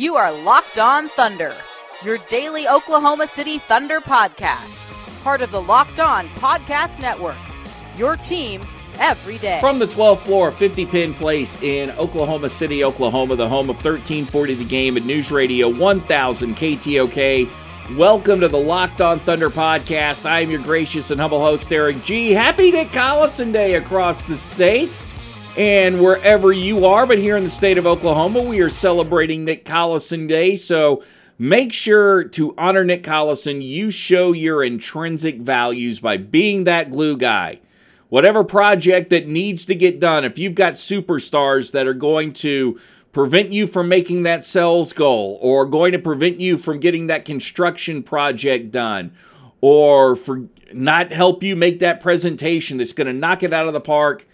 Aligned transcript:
You 0.00 0.16
are 0.16 0.32
Locked 0.32 0.78
On 0.78 1.10
Thunder, 1.10 1.54
your 2.02 2.16
daily 2.30 2.66
Oklahoma 2.66 3.26
City 3.26 3.58
Thunder 3.58 4.00
podcast, 4.00 4.80
part 5.22 5.42
of 5.42 5.50
the 5.50 5.60
Locked 5.60 6.00
On 6.00 6.26
Podcast 6.36 6.98
Network. 6.98 7.36
Your 7.98 8.16
team 8.16 8.62
every 8.98 9.36
day. 9.36 9.60
From 9.60 9.78
the 9.78 9.84
12th 9.84 10.20
floor, 10.20 10.52
50 10.52 10.86
Penn 10.86 11.12
Place 11.12 11.60
in 11.62 11.90
Oklahoma 11.98 12.48
City, 12.48 12.82
Oklahoma, 12.82 13.36
the 13.36 13.46
home 13.46 13.68
of 13.68 13.76
1340 13.76 14.54
The 14.54 14.64
Game 14.64 14.96
and 14.96 15.06
News 15.06 15.30
Radio 15.30 15.68
1000 15.68 16.56
KTOK. 16.56 17.98
Welcome 17.98 18.40
to 18.40 18.48
the 18.48 18.56
Locked 18.56 19.02
On 19.02 19.20
Thunder 19.20 19.50
podcast. 19.50 20.24
I 20.24 20.40
am 20.40 20.50
your 20.50 20.62
gracious 20.62 21.10
and 21.10 21.20
humble 21.20 21.40
host, 21.40 21.70
Eric 21.70 22.02
G. 22.04 22.30
Happy 22.30 22.70
Nick 22.70 22.88
Collison 22.88 23.52
Day 23.52 23.74
across 23.74 24.24
the 24.24 24.38
state 24.38 24.98
and 25.56 26.00
wherever 26.00 26.52
you 26.52 26.86
are. 26.86 27.06
But 27.06 27.18
here 27.18 27.36
in 27.36 27.44
the 27.44 27.50
state 27.50 27.78
of 27.78 27.86
Oklahoma, 27.86 28.42
we 28.42 28.60
are 28.60 28.68
celebrating 28.68 29.44
Nick 29.44 29.64
Collison 29.64 30.28
Day. 30.28 30.56
So 30.56 31.02
make 31.38 31.72
sure 31.72 32.24
to 32.24 32.54
honor 32.56 32.84
Nick 32.84 33.02
Collison. 33.02 33.62
You 33.62 33.90
show 33.90 34.32
your 34.32 34.62
intrinsic 34.62 35.38
values 35.40 36.00
by 36.00 36.16
being 36.16 36.64
that 36.64 36.90
glue 36.90 37.16
guy 37.16 37.60
whatever 38.10 38.44
project 38.44 39.08
that 39.08 39.26
needs 39.26 39.64
to 39.64 39.74
get 39.74 39.98
done, 39.98 40.24
if 40.24 40.38
you've 40.38 40.54
got 40.54 40.74
superstars 40.74 41.72
that 41.72 41.86
are 41.86 41.94
going 41.94 42.34
to 42.34 42.78
prevent 43.12 43.52
you 43.52 43.66
from 43.66 43.88
making 43.88 44.24
that 44.24 44.44
sales 44.44 44.92
goal 44.92 45.38
or 45.40 45.64
going 45.64 45.92
to 45.92 45.98
prevent 45.98 46.40
you 46.40 46.58
from 46.58 46.78
getting 46.78 47.06
that 47.06 47.24
construction 47.24 48.02
project 48.02 48.70
done 48.70 49.12
or 49.60 50.14
for 50.14 50.44
not 50.72 51.12
help 51.12 51.42
you 51.42 51.56
make 51.56 51.78
that 51.78 52.00
presentation 52.00 52.78
that's 52.78 52.92
going 52.92 53.06
to 53.06 53.12
knock 53.12 53.42
it 53.42 53.52
out 53.52 53.66
of 53.66 53.72
the 53.72 53.80
park, 53.80 54.26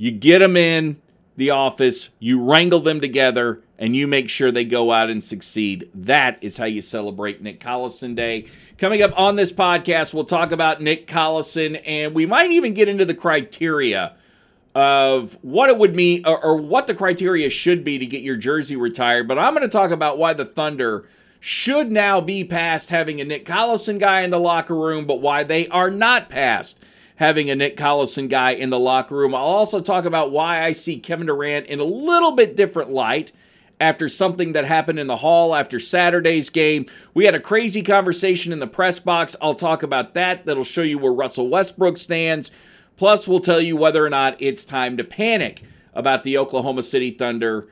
you 0.00 0.10
get 0.10 0.38
them 0.38 0.56
in 0.56 0.96
the 1.36 1.50
office, 1.50 2.08
you 2.18 2.42
wrangle 2.42 2.80
them 2.80 3.02
together, 3.02 3.60
and 3.78 3.94
you 3.94 4.06
make 4.06 4.30
sure 4.30 4.50
they 4.50 4.64
go 4.64 4.92
out 4.92 5.10
and 5.10 5.22
succeed. 5.22 5.90
That 5.94 6.42
is 6.42 6.56
how 6.56 6.64
you 6.64 6.80
celebrate 6.80 7.42
Nick 7.42 7.60
Collison 7.60 8.16
Day. 8.16 8.46
Coming 8.78 9.02
up 9.02 9.12
on 9.20 9.36
this 9.36 9.52
podcast, 9.52 10.14
we'll 10.14 10.24
talk 10.24 10.52
about 10.52 10.80
Nick 10.80 11.06
Collison, 11.06 11.82
and 11.84 12.14
we 12.14 12.24
might 12.24 12.50
even 12.50 12.72
get 12.72 12.88
into 12.88 13.04
the 13.04 13.12
criteria 13.12 14.14
of 14.74 15.36
what 15.42 15.68
it 15.68 15.76
would 15.76 15.94
mean 15.94 16.24
or, 16.24 16.42
or 16.42 16.56
what 16.56 16.86
the 16.86 16.94
criteria 16.94 17.50
should 17.50 17.84
be 17.84 17.98
to 17.98 18.06
get 18.06 18.22
your 18.22 18.36
jersey 18.36 18.76
retired. 18.76 19.28
But 19.28 19.38
I'm 19.38 19.52
going 19.52 19.68
to 19.68 19.68
talk 19.68 19.90
about 19.90 20.16
why 20.16 20.32
the 20.32 20.46
Thunder 20.46 21.06
should 21.40 21.92
now 21.92 22.22
be 22.22 22.42
past 22.42 22.88
having 22.88 23.20
a 23.20 23.24
Nick 23.24 23.44
Collison 23.44 24.00
guy 24.00 24.22
in 24.22 24.30
the 24.30 24.40
locker 24.40 24.74
room, 24.74 25.04
but 25.04 25.20
why 25.20 25.42
they 25.42 25.68
are 25.68 25.90
not 25.90 26.30
past 26.30 26.80
having 27.20 27.50
a 27.50 27.54
Nick 27.54 27.76
Collison 27.76 28.30
guy 28.30 28.52
in 28.52 28.70
the 28.70 28.78
locker 28.78 29.14
room. 29.14 29.34
I'll 29.34 29.42
also 29.42 29.82
talk 29.82 30.06
about 30.06 30.32
why 30.32 30.64
I 30.64 30.72
see 30.72 30.98
Kevin 30.98 31.26
Durant 31.26 31.66
in 31.66 31.78
a 31.78 31.84
little 31.84 32.32
bit 32.32 32.56
different 32.56 32.90
light 32.90 33.30
after 33.78 34.08
something 34.08 34.54
that 34.54 34.64
happened 34.64 34.98
in 34.98 35.06
the 35.06 35.18
hall 35.18 35.54
after 35.54 35.78
Saturday's 35.78 36.48
game. 36.48 36.86
We 37.12 37.26
had 37.26 37.34
a 37.34 37.40
crazy 37.40 37.82
conversation 37.82 38.54
in 38.54 38.58
the 38.58 38.66
press 38.66 39.00
box. 39.00 39.36
I'll 39.42 39.54
talk 39.54 39.82
about 39.82 40.14
that. 40.14 40.46
That'll 40.46 40.64
show 40.64 40.80
you 40.80 40.98
where 40.98 41.12
Russell 41.12 41.48
Westbrook 41.48 41.98
stands. 41.98 42.50
Plus, 42.96 43.28
we'll 43.28 43.40
tell 43.40 43.60
you 43.60 43.76
whether 43.76 44.02
or 44.02 44.10
not 44.10 44.40
it's 44.40 44.64
time 44.64 44.96
to 44.96 45.04
panic 45.04 45.62
about 45.92 46.24
the 46.24 46.38
Oklahoma 46.38 46.82
City 46.82 47.10
Thunder 47.10 47.68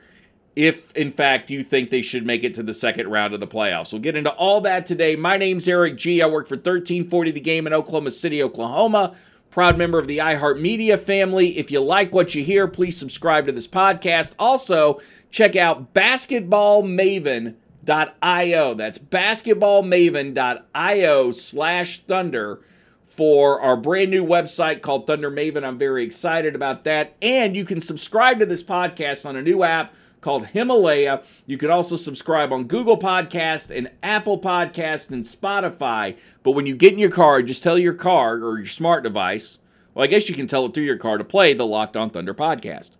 if, 0.55 0.95
in 0.95 1.11
fact, 1.11 1.49
you 1.49 1.63
think 1.63 1.89
they 1.89 2.03
should 2.03 2.25
make 2.25 2.43
it 2.43 2.53
to 2.53 2.63
the 2.63 2.73
second 2.73 3.07
round 3.07 3.33
of 3.33 3.39
the 3.39 3.47
playoffs. 3.47 3.93
We'll 3.93 4.01
get 4.03 4.15
into 4.15 4.31
all 4.31 4.61
that 4.61 4.85
today. 4.85 5.15
My 5.15 5.37
name's 5.37 5.67
Eric 5.67 5.97
G. 5.97 6.21
I 6.21 6.27
work 6.27 6.47
for 6.47 6.55
1340 6.55 7.31
The 7.31 7.39
Game 7.39 7.65
in 7.65 7.73
Oklahoma 7.73 8.11
City, 8.11 8.43
Oklahoma. 8.43 9.15
Proud 9.51 9.77
member 9.77 9.97
of 9.97 10.07
the 10.07 10.17
iHeartMedia 10.19 10.99
family. 10.99 11.57
If 11.57 11.71
you 11.71 11.79
like 11.79 12.13
what 12.13 12.35
you 12.35 12.43
hear, 12.43 12.67
please 12.67 12.97
subscribe 12.97 13.47
to 13.47 13.51
this 13.51 13.67
podcast. 13.67 14.33
Also, 14.37 15.01
check 15.31 15.55
out 15.55 15.91
basketballmaven.io. 15.93 18.73
That's 18.75 18.97
basketballmaven.io 18.99 21.31
slash 21.31 21.99
thunder 22.03 22.61
for 23.05 23.59
our 23.59 23.75
brand 23.75 24.11
new 24.11 24.23
website 24.23 24.81
called 24.81 25.07
Thunder 25.07 25.31
Maven. 25.31 25.63
I'm 25.63 25.79
very 25.79 26.05
excited 26.05 26.53
about 26.53 26.83
that. 26.83 27.15
And 27.21 27.55
you 27.55 27.65
can 27.65 27.81
subscribe 27.81 28.37
to 28.39 28.45
this 28.45 28.63
podcast 28.63 29.25
on 29.25 29.35
a 29.35 29.41
new 29.41 29.63
app 29.63 29.95
called 30.21 30.47
Himalaya. 30.47 31.23
You 31.45 31.57
can 31.57 31.69
also 31.69 31.95
subscribe 31.95 32.51
on 32.51 32.65
Google 32.65 32.97
Podcast 32.97 33.75
and 33.75 33.89
Apple 34.03 34.39
Podcast 34.39 35.09
and 35.09 35.23
Spotify. 35.23 36.17
But 36.43 36.51
when 36.51 36.65
you 36.65 36.75
get 36.75 36.93
in 36.93 36.99
your 36.99 37.11
car, 37.11 37.41
just 37.41 37.63
tell 37.63 37.77
your 37.77 37.93
car 37.93 38.35
or 38.35 38.57
your 38.57 38.67
smart 38.67 39.03
device, 39.03 39.59
well, 39.93 40.03
I 40.03 40.07
guess 40.07 40.29
you 40.29 40.35
can 40.35 40.47
tell 40.47 40.65
it 40.65 40.73
through 40.73 40.83
your 40.83 40.97
car 40.97 41.17
to 41.17 41.23
play 41.23 41.53
the 41.53 41.65
Locked 41.65 41.97
On 41.97 42.09
Thunder 42.09 42.33
podcast. 42.33 42.91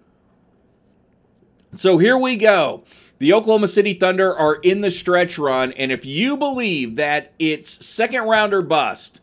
So 1.74 1.98
here 1.98 2.18
we 2.18 2.36
go. 2.36 2.84
The 3.20 3.34
Oklahoma 3.34 3.68
City 3.68 3.94
Thunder 3.94 4.36
are 4.36 4.56
in 4.56 4.82
the 4.82 4.90
stretch 4.90 5.38
run, 5.38 5.74
and 5.74 5.92
if 5.92 6.06
you 6.06 6.38
believe 6.38 6.96
that 6.96 7.34
it's 7.38 7.86
second 7.86 8.24
round 8.24 8.54
or 8.54 8.62
bust, 8.62 9.20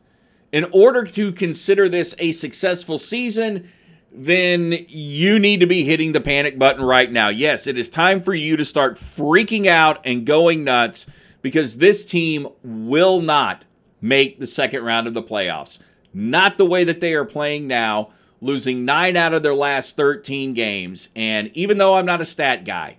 in 0.53 0.65
order 0.71 1.03
to 1.05 1.33
consider 1.33 1.89
this 1.89 2.15
a 2.19 2.33
successful 2.33 2.99
season, 2.99 3.71
then 4.13 4.87
you 4.89 5.39
need 5.39 5.61
to 5.61 5.67
be 5.67 5.85
hitting 5.85 6.13
the 6.13 6.21
panic 6.21 6.59
button 6.59 6.85
right 6.85 7.11
now. 7.11 7.29
Yes, 7.29 7.67
it 7.67 7.79
is 7.79 7.91
time 7.91 8.23
for 8.23 8.35
you 8.35 8.57
to 8.57 8.65
start 8.65 8.97
freaking 8.97 9.67
out 9.67 10.01
and 10.05 10.27
going 10.27 10.65
nuts 10.65 11.07
because 11.43 11.77
this 11.77 12.05
team 12.05 12.49
will 12.63 13.21
not 13.21 13.65
make 14.01 14.39
the 14.39 14.47
second 14.47 14.85
round 14.85 15.07
of 15.07 15.15
the 15.15 15.23
playoffs. 15.23 15.79
Not 16.15 16.57
the 16.57 16.67
way 16.67 16.85
that 16.85 17.01
they 17.01 17.15
are 17.15 17.25
playing 17.25 17.67
now 17.67 18.11
losing 18.41 18.85
nine 18.85 19.17
out 19.17 19.35
of 19.35 19.43
their 19.43 19.55
last 19.55 19.97
13 19.97 20.55
games. 20.55 21.09
And 21.15 21.51
even 21.55 21.79
though 21.79 21.97
I'm 21.97 22.07
not 22.07 22.21
a 22.21 22.27
stat 22.27 22.65
guy, 22.65 22.97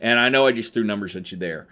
and 0.00 0.18
I 0.18 0.28
know 0.28 0.46
I 0.46 0.52
just 0.52 0.72
threw 0.72 0.84
numbers 0.84 1.16
at 1.16 1.32
you 1.32 1.38
there, 1.38 1.66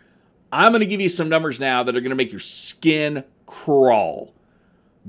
I'm 0.52 0.72
going 0.72 0.80
to 0.80 0.86
give 0.86 1.00
you 1.00 1.08
some 1.08 1.28
numbers 1.28 1.60
now 1.60 1.82
that 1.82 1.96
are 1.96 2.00
going 2.00 2.10
to 2.10 2.16
make 2.16 2.30
your 2.32 2.40
skin 2.40 3.24
crawl. 3.46 4.34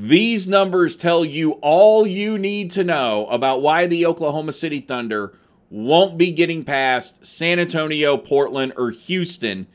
These 0.01 0.47
numbers 0.47 0.95
tell 0.95 1.25
you 1.25 1.59
all 1.61 2.07
you 2.07 2.37
need 2.37 2.71
to 2.71 2.85
know 2.85 3.27
about 3.27 3.61
why 3.61 3.85
the 3.85 4.05
Oklahoma 4.05 4.53
City 4.53 4.79
Thunder 4.79 5.37
won't 5.69 6.17
be 6.17 6.31
getting 6.31 6.63
past 6.63 7.25
San 7.25 7.59
Antonio, 7.59 8.15
Portland, 8.15 8.71
or 8.77 8.91
Houston 8.91 9.67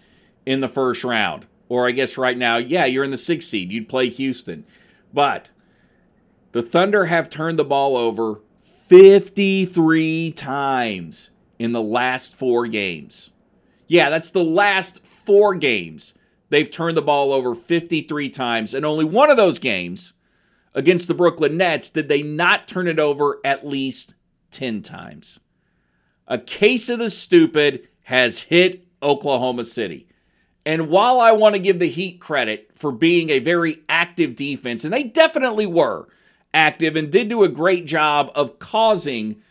in 0.46 0.60
the 0.60 0.66
first 0.66 1.04
round. 1.04 1.46
Or 1.68 1.86
I 1.86 1.90
guess 1.90 2.16
right 2.16 2.38
now, 2.38 2.56
yeah, 2.56 2.86
you're 2.86 3.04
in 3.04 3.10
the 3.10 3.18
sixth 3.18 3.50
seed. 3.50 3.70
You'd 3.70 3.86
play 3.86 4.08
Houston. 4.08 4.64
But 5.12 5.50
the 6.52 6.62
Thunder 6.62 7.04
have 7.04 7.28
turned 7.28 7.58
the 7.58 7.62
ball 7.62 7.94
over 7.94 8.40
53 8.62 10.32
times 10.32 11.28
in 11.58 11.72
the 11.72 11.82
last 11.82 12.34
four 12.34 12.66
games. 12.66 13.32
Yeah, 13.88 14.08
that's 14.08 14.30
the 14.30 14.42
last 14.42 15.04
four 15.04 15.54
games. 15.54 16.14
They've 16.48 16.70
turned 16.70 16.96
the 16.96 17.02
ball 17.02 17.30
over 17.30 17.54
53 17.54 18.30
times. 18.30 18.72
And 18.72 18.86
only 18.86 19.04
one 19.04 19.30
of 19.30 19.36
those 19.36 19.58
games 19.58 20.13
against 20.74 21.08
the 21.08 21.14
Brooklyn 21.14 21.56
Nets 21.56 21.90
did 21.90 22.08
they 22.08 22.22
not 22.22 22.68
turn 22.68 22.88
it 22.88 22.98
over 22.98 23.40
at 23.44 23.66
least 23.66 24.14
10 24.50 24.82
times. 24.82 25.40
A 26.26 26.38
case 26.38 26.88
of 26.88 26.98
the 26.98 27.10
stupid 27.10 27.88
has 28.04 28.42
hit 28.42 28.86
Oklahoma 29.02 29.64
City. 29.64 30.08
And 30.66 30.88
while 30.88 31.20
I 31.20 31.32
want 31.32 31.54
to 31.54 31.58
give 31.58 31.78
the 31.78 31.88
Heat 31.88 32.20
credit 32.20 32.70
for 32.74 32.90
being 32.90 33.30
a 33.30 33.38
very 33.38 33.82
active 33.88 34.34
defense, 34.34 34.84
and 34.84 34.92
they 34.92 35.04
definitely 35.04 35.66
were, 35.66 36.08
active 36.54 36.94
and 36.94 37.10
did 37.10 37.28
do 37.28 37.42
a 37.42 37.48
great 37.48 37.84
job 37.84 38.30
of 38.34 38.58
causing 38.60 39.42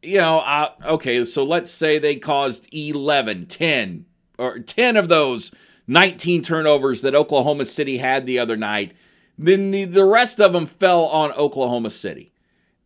you 0.00 0.18
know 0.18 0.38
uh, 0.38 0.70
okay 0.84 1.24
so 1.24 1.42
let's 1.42 1.72
say 1.72 1.98
they 1.98 2.14
caused 2.14 2.72
11 2.72 3.46
10 3.46 4.06
or 4.38 4.60
10 4.60 4.96
of 4.96 5.08
those 5.08 5.50
19 5.88 6.42
turnovers 6.42 7.00
that 7.00 7.16
oklahoma 7.16 7.64
city 7.64 7.98
had 7.98 8.24
the 8.24 8.38
other 8.38 8.56
night 8.56 8.94
then 9.36 9.70
the, 9.70 9.84
the 9.84 10.04
rest 10.04 10.40
of 10.40 10.52
them 10.52 10.66
fell 10.66 11.04
on 11.04 11.32
oklahoma 11.32 11.90
city 11.90 12.32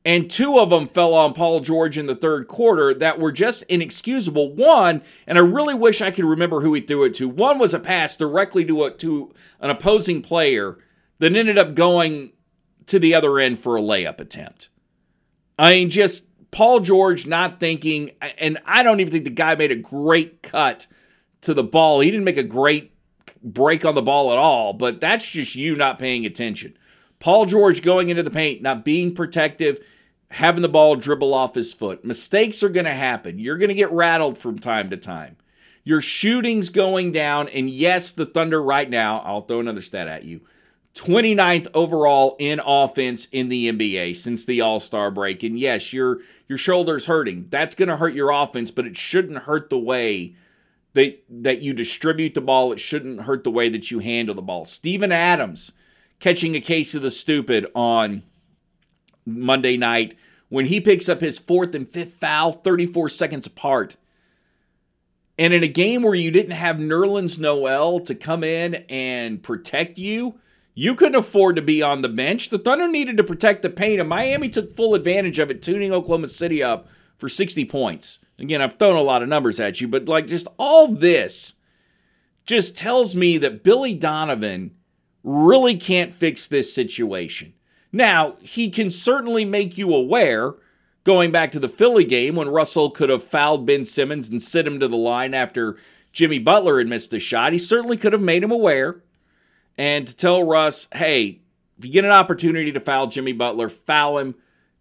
and 0.05 0.31
two 0.31 0.59
of 0.59 0.71
them 0.71 0.87
fell 0.87 1.15
on 1.15 1.33
paul 1.33 1.61
george 1.61 1.99
in 1.99 2.07
the 2.07 2.15
third 2.15 2.49
quarter 2.49 2.95
that 2.95 3.19
were 3.19 3.33
just 3.33 3.63
inexcusable 3.65 4.53
one 4.55 5.03
and 5.27 5.39
i 5.39 5.41
really 5.41 5.75
wish 5.75 6.01
i 6.01 6.11
could 6.11 6.25
remember 6.25 6.61
who 6.61 6.75
he 6.75 6.81
threw 6.81 7.05
it 7.05 7.15
to 7.15 7.29
one 7.29 7.59
was 7.59 7.75
a 7.75 7.79
pass 7.79 8.17
directly 8.17 8.65
to, 8.65 8.85
a, 8.85 8.91
to 8.91 9.33
an 9.61 9.71
opposing 9.71 10.23
player 10.23 10.79
that 11.19 11.35
ended 11.35 11.59
up 11.59 11.75
going 11.75 12.33
to 12.89 12.99
the 12.99 13.15
other 13.15 13.39
end 13.39 13.59
for 13.59 13.77
a 13.77 13.83
layup 13.83 14.21
attempt. 14.21 14.71
I 15.59 15.71
mean, 15.71 15.91
just 15.91 16.25
Paul 16.51 16.81
George 16.81 17.27
not 17.27 17.61
thinking, 17.61 18.13
and 18.39 18.59
I 18.65 18.83
don't 18.83 19.01
even 19.01 19.13
think 19.13 19.25
the 19.25 19.31
guy 19.31 19.55
made 19.55 19.71
a 19.71 19.77
great 19.77 20.43
cut 20.43 20.87
to 21.43 21.55
the 21.55 21.65
ball. 21.65 22.01
He 22.01 22.11
didn't 22.11 22.25
make 22.25 22.39
a 22.39 22.43
great 22.43 22.93
break 23.43 23.85
on 23.85 23.95
the 23.95 24.03
ball 24.03 24.33
at 24.33 24.39
all, 24.39 24.73
but 24.73 25.01
that's 25.01 25.29
just 25.29 25.55
you 25.55 25.77
not 25.77 25.99
paying 25.99 26.27
attention. 26.27 26.77
Paul 27.21 27.47
George 27.47 27.83
going 27.83 28.09
into 28.11 28.23
the 28.23 28.31
paint, 28.31 28.63
not 28.63 28.85
being 28.85 29.15
protective, 29.15 29.79
having 30.31 30.63
the 30.63 30.69
ball 30.69 30.97
dribble 30.97 31.35
off 31.35 31.55
his 31.55 31.73
foot. 31.73 32.05
Mistakes 32.05 32.63
are 32.63 32.69
going 32.69 32.87
to 32.87 32.95
happen. 32.95 33.39
You're 33.39 33.59
going 33.59 33.71
to 33.71 33.75
get 33.75 33.91
rattled 33.93 34.39
from 34.39 34.59
time 34.59 34.91
to 34.91 34.97
time. 34.97 35.37
Your 35.85 36.03
shooting's 36.03 36.69
going 36.69 37.13
down, 37.13 37.49
and 37.49 37.71
yes, 37.71 38.13
the 38.13 38.27
Thunder 38.27 38.63
right 38.63 38.89
now, 38.89 39.21
I'll 39.21 39.41
throw 39.43 39.61
another 39.61 39.81
stat 39.81 40.07
at 40.07 40.25
you 40.25 40.43
29th 40.95 41.69
overall 41.75 42.37
in 42.41 42.61
offense 42.65 43.29
in 43.31 43.49
the 43.49 43.71
NBA 43.71 44.17
since 44.17 44.45
the 44.45 44.61
All-Star 44.61 45.11
break. 45.13 45.43
And 45.43 45.59
yes, 45.59 45.93
your 45.93 46.19
your 46.49 46.59
shoulder's 46.59 47.07
hurting. 47.07 47.47
That's 47.51 47.75
going 47.75 47.89
to 47.89 47.97
hurt 47.97 48.15
your 48.15 48.31
offense, 48.31 48.71
but 48.71 48.87
it 48.87 48.97
shouldn't 48.97 49.45
hurt 49.45 49.71
the 49.71 49.79
way 49.79 50.35
that 50.95 51.23
that 51.29 51.63
you 51.63 51.73
distribute 51.73 52.35
the 52.35 52.41
ball. 52.41 52.73
It 52.73 52.81
shouldn't 52.81 53.23
hurt 53.23 53.45
the 53.45 53.51
way 53.51 53.69
that 53.69 53.91
you 53.91 53.99
handle 53.99 54.35
the 54.35 54.43
ball. 54.43 54.65
Steven 54.65 55.13
Adams 55.13 55.73
catching 56.21 56.55
a 56.55 56.61
case 56.61 56.95
of 56.95 57.03
the 57.03 57.11
stupid 57.11 57.67
on 57.75 58.23
Monday 59.25 59.77
night 59.77 60.17
when 60.49 60.67
he 60.67 60.81
picks 60.81 61.09
up 61.09 61.21
his 61.21 61.39
fourth 61.39 61.75
and 61.75 61.89
fifth 61.89 62.15
foul 62.15 62.53
34 62.53 63.09
seconds 63.09 63.47
apart. 63.47 63.97
And 65.39 65.53
in 65.53 65.63
a 65.63 65.69
game 65.69 66.03
where 66.03 66.17
you 66.17 66.33
didn't 66.33 66.53
have 66.53 66.79
Nerlens 66.79 67.39
Noel 67.39 68.01
to 68.01 68.15
come 68.15 68.43
in 68.43 68.75
and 68.89 69.41
protect 69.41 69.97
you, 69.97 70.41
you 70.75 70.95
couldn't 70.95 71.15
afford 71.15 71.57
to 71.57 71.63
be 71.63 71.83
on 71.83 72.03
the 72.03 72.09
bench. 72.09 72.51
The 72.51 72.59
Thunder 72.59 72.89
needed 72.89 73.17
to 73.19 73.25
protect 73.25 73.63
the 73.63 73.71
paint, 73.71 74.01
and 74.01 74.09
Miami 74.09 74.49
took 74.49 74.75
full 74.75 74.95
advantage 74.95 75.39
of 75.39 75.51
it, 75.51 75.63
tuning 75.63 75.93
Oklahoma 75.93 76.29
City 76.29 76.63
up 76.63 76.89
for 77.17 77.29
60 77.29 77.65
points. 77.67 78.19
Again, 78.39 78.63
I've 78.63 78.79
thrown 78.79 78.97
a 78.97 79.03
lot 79.03 79.23
of 79.23 79.29
numbers 79.29 79.59
at 79.59 79.81
you, 79.81 79.89
but 79.89 80.09
like 80.09 80.27
just 80.27 80.47
all 80.59 80.89
this 80.89 81.55
just 82.47 82.77
tells 82.77 83.15
me 83.15 83.37
that 83.39 83.63
Billy 83.65 83.95
Donovan 83.95 84.75
really 85.23 85.77
can't 85.77 86.15
fix 86.15 86.47
this 86.47 86.73
situation. 86.73 87.53
Now, 87.93 88.37
he 88.41 88.71
can 88.71 88.91
certainly 88.91 89.45
make 89.45 89.77
you 89.77 89.95
aware, 89.95 90.55
going 91.05 91.31
back 91.33 91.53
to 91.53 91.61
the 91.61 91.69
Philly 91.69 92.05
game 92.05 92.37
when 92.37 92.49
Russell 92.49 92.91
could 92.91 93.11
have 93.11 93.25
fouled 93.25 93.67
Ben 93.67 93.85
Simmons 93.85 94.29
and 94.29 94.43
sent 94.43 94.69
him 94.69 94.79
to 94.81 94.89
the 94.89 94.97
line 94.97 95.35
after 95.35 95.77
Jimmy 96.13 96.39
Butler 96.39 96.79
had 96.79 96.87
missed 96.87 97.13
a 97.13 97.19
shot. 97.19 97.53
He 97.53 97.59
certainly 97.59 97.97
could 97.97 98.13
have 98.13 98.23
made 98.23 98.43
him 98.43 98.51
aware 98.51 99.03
and 99.77 100.07
to 100.07 100.17
tell 100.17 100.43
Russ, 100.43 100.89
hey, 100.93 101.41
if 101.79 101.85
you 101.85 101.93
get 101.93 102.05
an 102.05 102.11
opportunity 102.11 102.73
to 102.73 102.81
foul 102.81 103.07
Jimmy 103.07 103.33
Butler, 103.33 103.69
foul 103.69 104.19
him. 104.19 104.35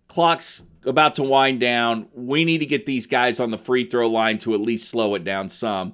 Clock's 0.07 0.63
about 0.87 1.15
to 1.15 1.23
wind 1.23 1.59
down. 1.59 2.07
We 2.13 2.45
need 2.45 2.59
to 2.59 2.65
get 2.65 2.85
these 2.85 3.05
guys 3.05 3.39
on 3.39 3.51
the 3.51 3.57
free 3.57 3.85
throw 3.85 4.07
line 4.07 4.37
to 4.39 4.53
at 4.53 4.61
least 4.61 4.89
slow 4.89 5.15
it 5.15 5.23
down 5.23 5.49
some. 5.49 5.93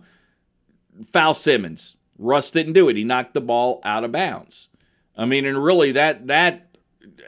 Foul 1.11 1.33
Simmons. 1.33 1.97
Russ 2.17 2.51
didn't 2.51 2.73
do 2.73 2.89
it. 2.89 2.95
He 2.95 3.03
knocked 3.03 3.33
the 3.33 3.41
ball 3.41 3.81
out 3.83 4.03
of 4.03 4.11
bounds. 4.11 4.69
I 5.17 5.25
mean, 5.25 5.45
and 5.45 5.61
really 5.63 5.91
that 5.91 6.27
that 6.27 6.77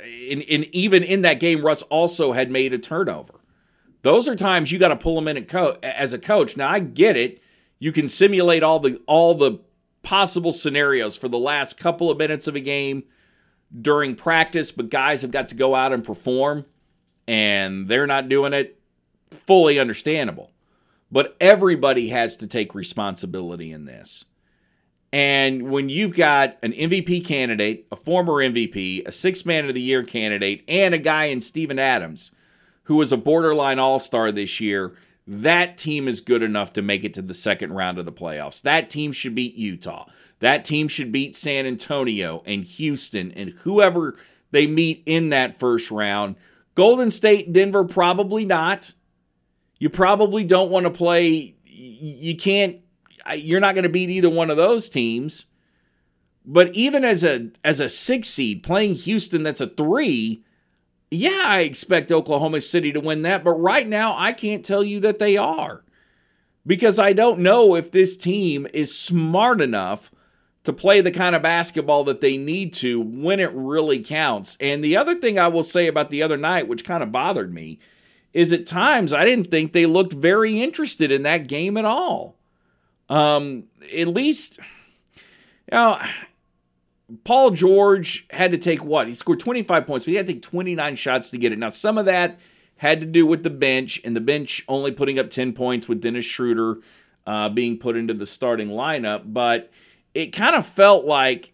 in, 0.03 0.41
in 0.41 0.65
even 0.75 1.03
in 1.03 1.21
that 1.21 1.39
game, 1.39 1.65
Russ 1.65 1.81
also 1.83 2.31
had 2.31 2.51
made 2.51 2.73
a 2.73 2.77
turnover. 2.77 3.41
Those 4.01 4.27
are 4.27 4.35
times 4.35 4.71
you 4.71 4.79
got 4.79 4.89
to 4.89 4.95
pull 4.95 5.15
them 5.15 5.27
in 5.27 5.44
co- 5.45 5.77
as 5.81 6.13
a 6.13 6.19
coach. 6.19 6.56
Now 6.56 6.69
I 6.69 6.79
get 6.79 7.17
it. 7.17 7.41
You 7.79 7.91
can 7.91 8.07
simulate 8.07 8.63
all 8.63 8.79
the 8.79 9.01
all 9.07 9.33
the 9.33 9.59
possible 10.03 10.53
scenarios 10.53 11.17
for 11.17 11.27
the 11.27 11.39
last 11.39 11.77
couple 11.77 12.12
of 12.12 12.17
minutes 12.17 12.47
of 12.47 12.56
a 12.56 12.59
game 12.59 13.03
during 13.81 14.15
practice, 14.15 14.71
but 14.71 14.89
guys 14.89 15.21
have 15.23 15.31
got 15.31 15.47
to 15.50 15.56
go 15.56 15.75
out 15.75 15.91
and 15.91 16.03
perform, 16.03 16.65
and 17.27 17.88
they're 17.88 18.07
not 18.07 18.30
doing 18.30 18.54
it. 18.54 18.80
Fully 19.31 19.80
understandable. 19.80 20.51
But 21.12 21.36
everybody 21.39 22.10
has 22.10 22.36
to 22.38 22.48
take 22.48 22.75
responsibility 22.75 23.72
in 23.72 23.86
this. 23.86 24.25
And 25.13 25.69
when 25.69 25.88
you've 25.88 26.16
got 26.16 26.57
an 26.62 26.74
MVP 26.74 27.25
candidate, 27.25 27.88
a 27.92 27.95
former 27.95 28.33
MVP, 28.33 29.07
a 29.07 29.12
six 29.12 29.45
man 29.45 29.68
of 29.68 29.74
the 29.74 29.81
year 29.81 30.04
candidate, 30.04 30.63
and 30.68 30.94
a 30.94 30.98
guy 30.98 31.25
in 31.25 31.42
Steven 31.42 31.80
Adams 31.80 32.31
who 32.86 32.95
was 32.95 33.12
a 33.12 33.18
borderline 33.18 33.80
all 33.80 34.00
star 34.00 34.31
this 34.31 34.60
year, 34.60 34.95
that 35.27 35.77
team 35.77 36.07
is 36.07 36.22
good 36.22 36.44
enough 36.44 36.74
to 36.74 36.81
make 36.81 37.04
it 37.04 37.13
to 37.16 37.22
the 37.22 37.33
second 37.33 37.74
round 37.74 37.98
of 37.98 38.06
the 38.06 38.12
playoffs. 38.12 38.62
That 38.62 38.89
team 38.89 39.12
should 39.12 39.36
beat 39.36 39.56
Utah. 39.56 40.06
That 40.39 40.66
team 40.66 40.88
should 40.88 41.12
beat 41.12 41.36
San 41.36 41.66
Antonio 41.66 42.44
and 42.45 42.63
Houston 42.63 43.31
and 43.31 43.50
whoever 43.50 44.18
they 44.51 44.68
meet 44.68 45.01
in 45.06 45.30
that 45.30 45.57
first 45.57 45.89
round. 45.92 46.36
Golden 46.75 47.10
State, 47.10 47.51
Denver, 47.51 47.83
probably 47.83 48.45
not. 48.45 48.94
You 49.80 49.89
probably 49.89 50.44
don't 50.44 50.72
want 50.72 50.86
to 50.86 50.92
play. 50.92 51.56
You 51.66 52.36
can't. 52.38 52.77
You're 53.36 53.60
not 53.60 53.75
going 53.75 53.83
to 53.83 53.89
beat 53.89 54.10
either 54.10 54.30
one 54.30 54.50
of 54.50 54.57
those 54.57 54.88
teams. 54.88 55.45
But 56.45 56.74
even 56.75 57.04
as 57.04 57.24
a 57.24 57.50
as 57.63 57.80
a 57.80 57.89
six 57.89 58.27
seed 58.27 58.62
playing 58.62 58.95
Houston, 58.95 59.44
that's 59.44 59.62
a 59.62 59.68
three 59.68 60.45
yeah, 61.12 61.44
I 61.45 61.60
expect 61.62 62.12
Oklahoma 62.12 62.62
City 62.62 62.92
to 62.92 63.00
win 63.00 63.22
that, 63.24 63.44
but 63.44 63.54
right 63.54 63.88
now 63.88 64.18
I 64.18 64.33
can't 64.33 64.66
tell 64.66 64.83
you 64.83 65.00
that 65.01 65.19
they 65.19 65.38
are 65.38 65.83
because 66.66 67.00
I 67.00 67.13
don't 67.13 67.39
know 67.39 67.75
if 67.75 67.92
this 67.92 68.18
team 68.18 68.68
is 68.74 68.98
smart 68.98 69.62
enough 69.62 70.12
to 70.65 70.73
play 70.73 71.01
the 71.01 71.12
kind 71.12 71.35
of 71.35 71.41
basketball 71.41 72.03
that 72.06 72.21
they 72.21 72.38
need 72.38 72.73
to 72.73 73.00
when 73.00 73.39
it 73.39 73.51
really 73.53 74.01
counts. 74.01 74.57
And 74.59 74.83
the 74.83 74.97
other 74.97 75.15
thing 75.15 75.39
I 75.39 75.47
will 75.47 75.63
say 75.63 75.88
about 75.88 76.09
the 76.09 76.21
other 76.21 76.38
night, 76.38 76.67
which 76.67 76.83
kind 76.83 77.01
of 77.01 77.12
bothered 77.12 77.53
me, 77.53 77.79
is 78.33 78.51
at 78.51 78.65
times 78.65 79.13
I 79.13 79.23
didn't 79.25 79.50
think 79.50 79.71
they 79.71 79.85
looked 79.85 80.13
very 80.13 80.62
interested 80.62 81.12
in 81.12 81.23
that 81.23 81.47
game 81.47 81.77
at 81.77 81.85
all. 81.85 82.35
Um, 83.09 83.65
at 83.95 84.07
least, 84.07 84.59
you 85.17 85.23
know, 85.71 86.00
Paul 87.23 87.51
George 87.51 88.25
had 88.31 88.51
to 88.51 88.57
take 88.57 88.83
what? 88.83 89.07
He 89.07 89.15
scored 89.15 89.39
25 89.39 89.85
points, 89.85 90.06
but 90.06 90.12
he 90.12 90.17
had 90.17 90.27
to 90.27 90.33
take 90.33 90.41
29 90.41 90.95
shots 90.95 91.29
to 91.29 91.38
get 91.38 91.53
it. 91.53 91.59
Now, 91.59 91.69
some 91.69 91.97
of 91.97 92.06
that 92.06 92.39
had 92.77 93.00
to 93.01 93.07
do 93.07 93.25
with 93.25 93.44
the 93.44 93.50
bench, 93.50 94.01
and 94.03 94.15
the 94.15 94.21
bench 94.21 94.65
only 94.67 94.91
putting 94.91 95.19
up 95.19 95.29
10 95.29 95.53
points 95.53 95.88
with 95.88 96.01
Dennis 96.01 96.25
Schroeder 96.25 96.79
uh, 97.27 97.50
being 97.50 97.77
put 97.77 97.95
into 97.95 98.13
the 98.13 98.25
starting 98.25 98.69
lineup. 98.69 99.21
But 99.25 99.71
it 100.15 100.27
kind 100.27 100.56
of 100.56 100.65
felt 100.65 101.06
like 101.06 101.53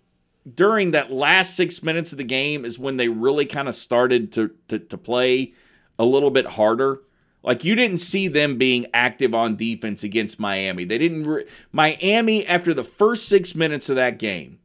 during 0.56 0.92
that 0.92 1.12
last 1.12 1.56
six 1.56 1.84
minutes 1.84 2.12
of 2.12 2.18
the 2.19 2.24
game 2.24 2.63
is 2.63 2.80
when 2.80 2.98
they 2.98 3.10
really 3.10 3.46
kind 3.46 3.68
of 3.68 3.75
started 3.75 4.31
to, 4.34 4.52
to, 4.69 4.80
to 4.80 4.98
play 4.98 5.54
a 6.00 6.06
little 6.06 6.31
bit 6.31 6.46
harder. 6.46 7.02
Like 7.44 7.63
you 7.63 7.75
didn't 7.75 7.98
see 7.98 8.28
them 8.28 8.58
being 8.58 8.86
active 8.94 9.34
on 9.34 9.56
defense 9.56 10.04
against 10.04 10.40
Miami. 10.40 10.86
They 10.86 11.00
didn't. 11.00 11.24
Re- 11.24 11.46
Miami 11.72 12.46
after 12.46 12.74
the 12.74 12.84
first 12.84 13.27
six 13.27 13.56
minutes 13.56 13.89
of 13.89 13.96
that 13.96 14.20
game 14.20 14.60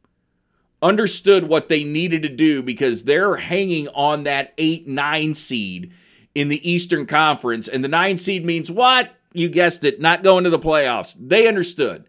understood 0.81 1.47
what 1.47 1.69
they 1.69 1.83
needed 1.83 2.21
to 2.21 2.29
do 2.29 2.61
because 2.61 3.03
they're 3.03 3.37
hanging 3.37 3.87
on 3.89 4.23
that 4.23 4.53
8 4.59 4.87
9 4.87 5.33
seed 5.33 5.91
in 6.35 6.49
the 6.49 6.69
Eastern 6.69 7.07
Conference. 7.07 7.67
And 7.67 7.83
the 7.83 7.87
9 7.87 8.17
seed 8.17 8.45
means 8.45 8.69
what? 8.69 9.11
You 9.33 9.49
guessed 9.49 9.83
it, 9.83 9.99
not 9.99 10.23
going 10.23 10.43
to 10.43 10.51
the 10.51 10.59
playoffs. 10.59 11.15
They 11.19 11.47
understood. 11.47 12.07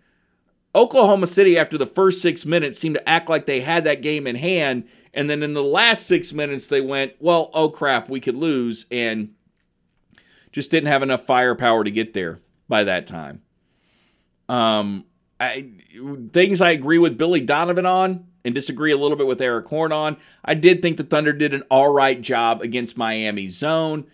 Oklahoma 0.75 1.27
City, 1.27 1.59
after 1.59 1.79
the 1.79 1.87
first 1.87 2.21
six 2.21 2.45
minutes, 2.45 2.79
seemed 2.79 2.97
to 2.97 3.09
act 3.09 3.29
like 3.29 3.47
they 3.47 3.61
had 3.61 3.85
that 3.85 4.03
game 4.03 4.27
in 4.27 4.37
hand. 4.37 4.85
And 5.15 5.29
then 5.29 5.43
in 5.43 5.55
the 5.55 5.63
last 5.63 6.07
six 6.07 6.33
minutes, 6.33 6.69
they 6.69 6.81
went, 6.81 7.15
well, 7.19 7.51
oh 7.55 7.71
crap, 7.71 8.09
we 8.09 8.21
could 8.21 8.37
lose. 8.37 8.87
And 8.91 9.35
just 10.53 10.71
didn't 10.71 10.89
have 10.89 11.03
enough 11.03 11.25
firepower 11.25 11.85
to 11.85 11.91
get 11.91 12.15
there 12.15 12.41
by 12.69 12.85
that 12.85 13.07
time. 13.07 13.43
Um, 14.49 15.05
I, 15.41 15.71
things 16.33 16.61
I 16.61 16.71
agree 16.71 16.99
with 16.99 17.19
Billy 17.19 17.41
Donovan 17.41 17.87
on 17.87 18.27
and 18.45 18.55
disagree 18.55 18.93
a 18.93 18.97
little 18.97 19.17
bit 19.17 19.27
with 19.27 19.41
Erik 19.41 19.67
Horne 19.69 19.93
on. 19.93 20.17
I 20.45 20.55
did 20.55 20.83
think 20.83 20.97
the 20.97 21.05
Thunder 21.05 21.33
did 21.33 21.53
an 21.53 21.63
all 21.71 21.93
right 21.93 22.21
job 22.21 22.63
against 22.63 22.97
Miami 22.97 23.49
zone 23.49 24.07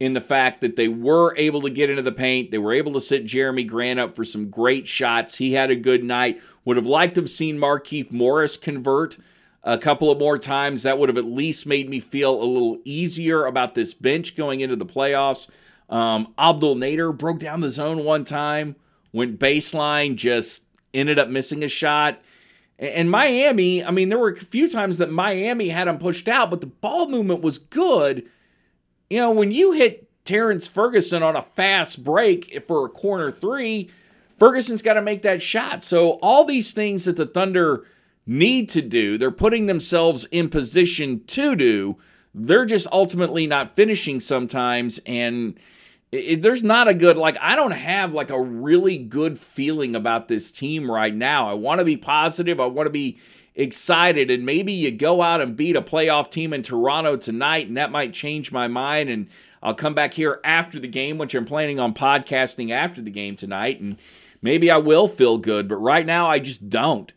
in 0.00 0.14
the 0.14 0.20
fact 0.20 0.62
that 0.62 0.76
they 0.76 0.88
were 0.88 1.36
able 1.36 1.60
to 1.60 1.70
get 1.70 1.90
into 1.90 2.02
the 2.02 2.10
paint. 2.10 2.50
They 2.50 2.58
were 2.58 2.72
able 2.72 2.94
to 2.94 3.00
sit 3.00 3.26
Jerami 3.26 3.66
Grant 3.66 4.00
up 4.00 4.16
for 4.16 4.24
some 4.24 4.48
great 4.48 4.88
shots. 4.88 5.36
He 5.36 5.52
had 5.52 5.70
a 5.70 5.76
good 5.76 6.02
night. 6.02 6.40
Would 6.64 6.78
have 6.78 6.86
liked 6.86 7.14
to 7.16 7.20
have 7.20 7.30
seen 7.30 7.58
Markieff 7.58 8.10
Morris 8.10 8.56
convert 8.56 9.18
a 9.62 9.76
couple 9.76 10.10
of 10.10 10.18
more 10.18 10.38
times. 10.38 10.82
That 10.82 10.98
would 10.98 11.10
have 11.10 11.18
at 11.18 11.26
least 11.26 11.66
made 11.66 11.90
me 11.90 12.00
feel 12.00 12.32
a 12.32 12.44
little 12.44 12.78
easier 12.84 13.44
about 13.44 13.74
this 13.74 13.92
bench 13.92 14.36
going 14.36 14.60
into 14.60 14.76
the 14.76 14.86
playoffs. 14.86 15.48
Um, 15.90 16.32
Abdel 16.38 16.76
Nader 16.76 17.16
broke 17.16 17.38
down 17.38 17.60
the 17.60 17.70
zone 17.70 18.04
one 18.04 18.24
time, 18.24 18.76
went 19.12 19.38
baseline, 19.38 20.16
just 20.16 20.62
ended 20.94 21.18
up 21.18 21.28
missing 21.28 21.62
a 21.62 21.68
shot. 21.68 22.22
And 22.78 23.10
Miami, 23.10 23.84
I 23.84 23.90
mean, 23.90 24.08
there 24.08 24.18
were 24.18 24.30
a 24.30 24.36
few 24.36 24.70
times 24.70 24.96
that 24.96 25.10
Miami 25.10 25.68
had 25.68 25.88
him 25.88 25.98
pushed 25.98 26.28
out, 26.28 26.48
but 26.48 26.62
the 26.62 26.66
ball 26.66 27.08
movement 27.08 27.42
was 27.42 27.58
good. 27.58 28.26
You 29.10 29.18
know, 29.18 29.32
when 29.32 29.50
you 29.50 29.72
hit 29.72 30.08
Terrence 30.24 30.68
Ferguson 30.68 31.22
on 31.24 31.34
a 31.34 31.42
fast 31.42 32.04
break 32.04 32.64
for 32.68 32.86
a 32.86 32.88
corner 32.88 33.32
three, 33.32 33.90
Ferguson's 34.38 34.82
got 34.82 34.94
to 34.94 35.02
make 35.02 35.22
that 35.22 35.42
shot. 35.42 35.82
So, 35.82 36.12
all 36.22 36.44
these 36.44 36.72
things 36.72 37.06
that 37.06 37.16
the 37.16 37.26
Thunder 37.26 37.84
need 38.24 38.68
to 38.70 38.80
do, 38.80 39.18
they're 39.18 39.32
putting 39.32 39.66
themselves 39.66 40.26
in 40.26 40.48
position 40.48 41.24
to 41.26 41.56
do. 41.56 41.98
They're 42.32 42.64
just 42.64 42.86
ultimately 42.92 43.48
not 43.48 43.74
finishing 43.74 44.20
sometimes. 44.20 45.00
And 45.04 45.58
it, 46.12 46.42
there's 46.42 46.62
not 46.62 46.86
a 46.86 46.94
good 46.94 47.18
like 47.18 47.36
I 47.40 47.56
don't 47.56 47.72
have 47.72 48.12
like 48.12 48.30
a 48.30 48.40
really 48.40 48.98
good 48.98 49.40
feeling 49.40 49.96
about 49.96 50.28
this 50.28 50.52
team 50.52 50.88
right 50.88 51.14
now. 51.14 51.50
I 51.50 51.54
want 51.54 51.80
to 51.80 51.84
be 51.84 51.96
positive. 51.96 52.60
I 52.60 52.66
want 52.66 52.86
to 52.86 52.90
be 52.90 53.18
excited 53.54 54.30
and 54.30 54.46
maybe 54.46 54.72
you 54.72 54.90
go 54.90 55.22
out 55.22 55.40
and 55.40 55.56
beat 55.56 55.76
a 55.76 55.82
playoff 55.82 56.30
team 56.30 56.52
in 56.52 56.62
Toronto 56.62 57.16
tonight 57.16 57.66
and 57.66 57.76
that 57.76 57.90
might 57.90 58.14
change 58.14 58.52
my 58.52 58.68
mind 58.68 59.10
and 59.10 59.28
I'll 59.62 59.74
come 59.74 59.92
back 59.92 60.14
here 60.14 60.40
after 60.44 60.78
the 60.78 60.88
game 60.88 61.18
which 61.18 61.34
I'm 61.34 61.44
planning 61.44 61.80
on 61.80 61.92
podcasting 61.92 62.70
after 62.70 63.02
the 63.02 63.10
game 63.10 63.36
tonight 63.36 63.80
and 63.80 63.98
maybe 64.40 64.70
I 64.70 64.78
will 64.78 65.08
feel 65.08 65.36
good 65.36 65.68
but 65.68 65.76
right 65.76 66.06
now 66.06 66.26
I 66.28 66.38
just 66.38 66.70
don't. 66.70 67.12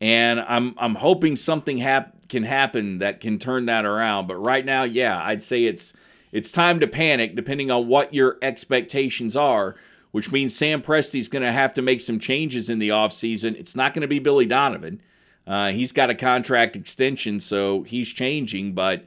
And 0.00 0.40
I'm 0.40 0.74
I'm 0.78 0.94
hoping 0.96 1.34
something 1.34 1.78
hap- 1.78 2.28
can 2.28 2.44
happen 2.44 2.98
that 2.98 3.20
can 3.20 3.38
turn 3.38 3.66
that 3.66 3.84
around 3.84 4.28
but 4.28 4.36
right 4.36 4.64
now 4.64 4.84
yeah, 4.84 5.20
I'd 5.20 5.42
say 5.42 5.64
it's 5.64 5.94
it's 6.30 6.52
time 6.52 6.78
to 6.80 6.86
panic 6.86 7.34
depending 7.34 7.70
on 7.70 7.88
what 7.88 8.12
your 8.12 8.36
expectations 8.42 9.34
are, 9.34 9.74
which 10.12 10.30
means 10.30 10.54
Sam 10.54 10.82
Presti's 10.82 11.28
going 11.28 11.42
to 11.42 11.50
have 11.50 11.72
to 11.74 11.82
make 11.82 12.02
some 12.02 12.20
changes 12.20 12.68
in 12.68 12.78
the 12.78 12.90
offseason. 12.90 13.58
It's 13.58 13.74
not 13.74 13.94
going 13.94 14.02
to 14.02 14.08
be 14.08 14.18
Billy 14.18 14.46
Donovan. 14.46 15.00
Uh, 15.48 15.70
he's 15.70 15.92
got 15.92 16.10
a 16.10 16.14
contract 16.14 16.76
extension, 16.76 17.40
so 17.40 17.82
he's 17.84 18.12
changing. 18.12 18.74
But 18.74 19.06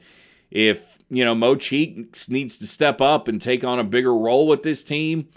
if, 0.50 0.98
you 1.08 1.24
know, 1.24 1.36
Mo 1.36 1.54
Cheeks 1.54 2.28
needs 2.28 2.58
to 2.58 2.66
step 2.66 3.00
up 3.00 3.28
and 3.28 3.40
take 3.40 3.62
on 3.62 3.78
a 3.78 3.84
bigger 3.84 4.14
role 4.14 4.48
with 4.48 4.62
this 4.62 4.82
team, 4.82 5.28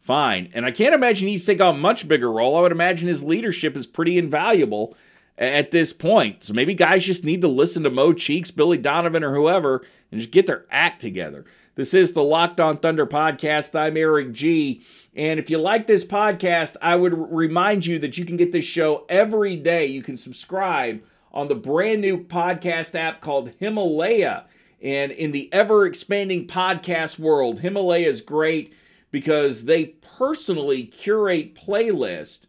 fine. 0.00 0.50
And 0.54 0.64
I 0.64 0.70
can't 0.70 0.94
imagine 0.94 1.28
he's 1.28 1.44
taking 1.44 1.62
on 1.62 1.74
a 1.74 1.78
much 1.78 2.08
bigger 2.08 2.32
role. 2.32 2.56
I 2.56 2.62
would 2.62 2.72
imagine 2.72 3.08
his 3.08 3.22
leadership 3.22 3.76
is 3.76 3.86
pretty 3.86 4.16
invaluable 4.16 4.96
at 5.36 5.70
this 5.70 5.92
point. 5.92 6.42
So 6.42 6.54
maybe 6.54 6.72
guys 6.72 7.04
just 7.04 7.24
need 7.24 7.42
to 7.42 7.48
listen 7.48 7.82
to 7.82 7.90
Mo 7.90 8.14
Cheeks, 8.14 8.50
Billy 8.50 8.78
Donovan, 8.78 9.22
or 9.22 9.34
whoever 9.34 9.84
and 10.10 10.20
just 10.20 10.32
get 10.32 10.46
their 10.46 10.64
act 10.70 11.00
together. 11.00 11.44
This 11.74 11.92
is 11.92 12.12
the 12.12 12.22
Locked 12.22 12.60
On 12.60 12.76
Thunder 12.76 13.04
podcast. 13.04 13.78
I'm 13.78 13.96
Eric 13.96 14.32
G. 14.32 14.82
And 15.16 15.38
if 15.38 15.48
you 15.48 15.58
like 15.58 15.86
this 15.86 16.04
podcast, 16.04 16.76
I 16.82 16.96
would 16.96 17.14
remind 17.14 17.86
you 17.86 17.98
that 18.00 18.18
you 18.18 18.24
can 18.24 18.36
get 18.36 18.52
this 18.52 18.64
show 18.64 19.04
every 19.08 19.56
day. 19.56 19.86
You 19.86 20.02
can 20.02 20.16
subscribe 20.16 21.02
on 21.32 21.48
the 21.48 21.54
brand 21.54 22.00
new 22.00 22.24
podcast 22.24 22.94
app 22.94 23.20
called 23.20 23.52
Himalaya. 23.58 24.46
And 24.82 25.12
in 25.12 25.30
the 25.30 25.52
ever 25.52 25.86
expanding 25.86 26.46
podcast 26.46 27.18
world, 27.18 27.60
Himalaya 27.60 28.08
is 28.08 28.20
great 28.20 28.74
because 29.10 29.64
they 29.64 29.84
personally 30.18 30.84
curate 30.84 31.54
playlists 31.54 32.46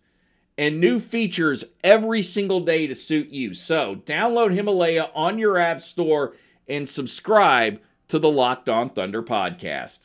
and 0.57 0.79
new 0.79 0.99
features 0.99 1.63
every 1.83 2.21
single 2.21 2.61
day 2.61 2.87
to 2.87 2.95
suit 2.95 3.29
you. 3.29 3.53
So 3.53 3.97
download 4.05 4.53
Himalaya 4.53 5.09
on 5.13 5.37
your 5.37 5.57
app 5.57 5.81
store 5.81 6.35
and 6.67 6.89
subscribe 6.89 7.79
to 8.07 8.19
the 8.19 8.29
Locked 8.29 8.69
On 8.69 8.89
Thunder 8.89 9.21
podcast. 9.21 10.04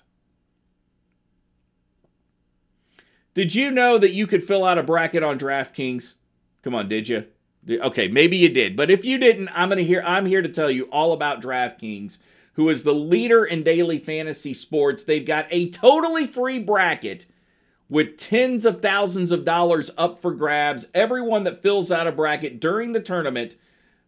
Did 3.35 3.55
you 3.55 3.71
know 3.71 3.97
that 3.99 4.13
you 4.13 4.27
could 4.27 4.45
fill 4.45 4.65
out 4.65 4.79
a 4.79 4.83
bracket 4.83 5.23
on 5.23 5.39
DraftKings? 5.39 6.15
Come 6.63 6.75
on, 6.75 6.89
did 6.89 7.09
you? 7.09 7.27
Okay, 7.69 8.09
maybe 8.09 8.37
you 8.37 8.49
did. 8.49 8.75
But 8.75 8.91
if 8.91 9.05
you 9.05 9.19
didn't, 9.19 9.51
I'm 9.55 9.69
going 9.69 9.79
to 9.79 9.85
hear 9.85 10.03
I'm 10.05 10.27
here 10.27 10.43
to 10.43 10.49
tell 10.49 10.71
you 10.71 10.85
all 10.85 11.13
about 11.13 11.43
DraftKings, 11.43 12.19
who 12.55 12.69
is 12.69 12.83
the 12.83 12.95
leader 12.95 13.45
in 13.45 13.63
daily 13.63 13.99
fantasy 13.99 14.53
sports. 14.55 15.05
They've 15.05 15.25
got 15.25 15.47
a 15.51 15.71
totally 15.71 16.27
free 16.27 16.59
bracket 16.59 17.27
with 17.89 18.17
tens 18.17 18.65
of 18.65 18.81
thousands 18.81 19.31
of 19.31 19.45
dollars 19.45 19.91
up 19.97 20.21
for 20.21 20.33
grabs. 20.33 20.87
Everyone 20.95 21.45
that 21.45 21.63
fills 21.63 21.93
out 21.93 22.07
a 22.07 22.13
bracket 22.13 22.61
during 22.61 22.93
the 22.93 23.01
tournament 23.01 23.57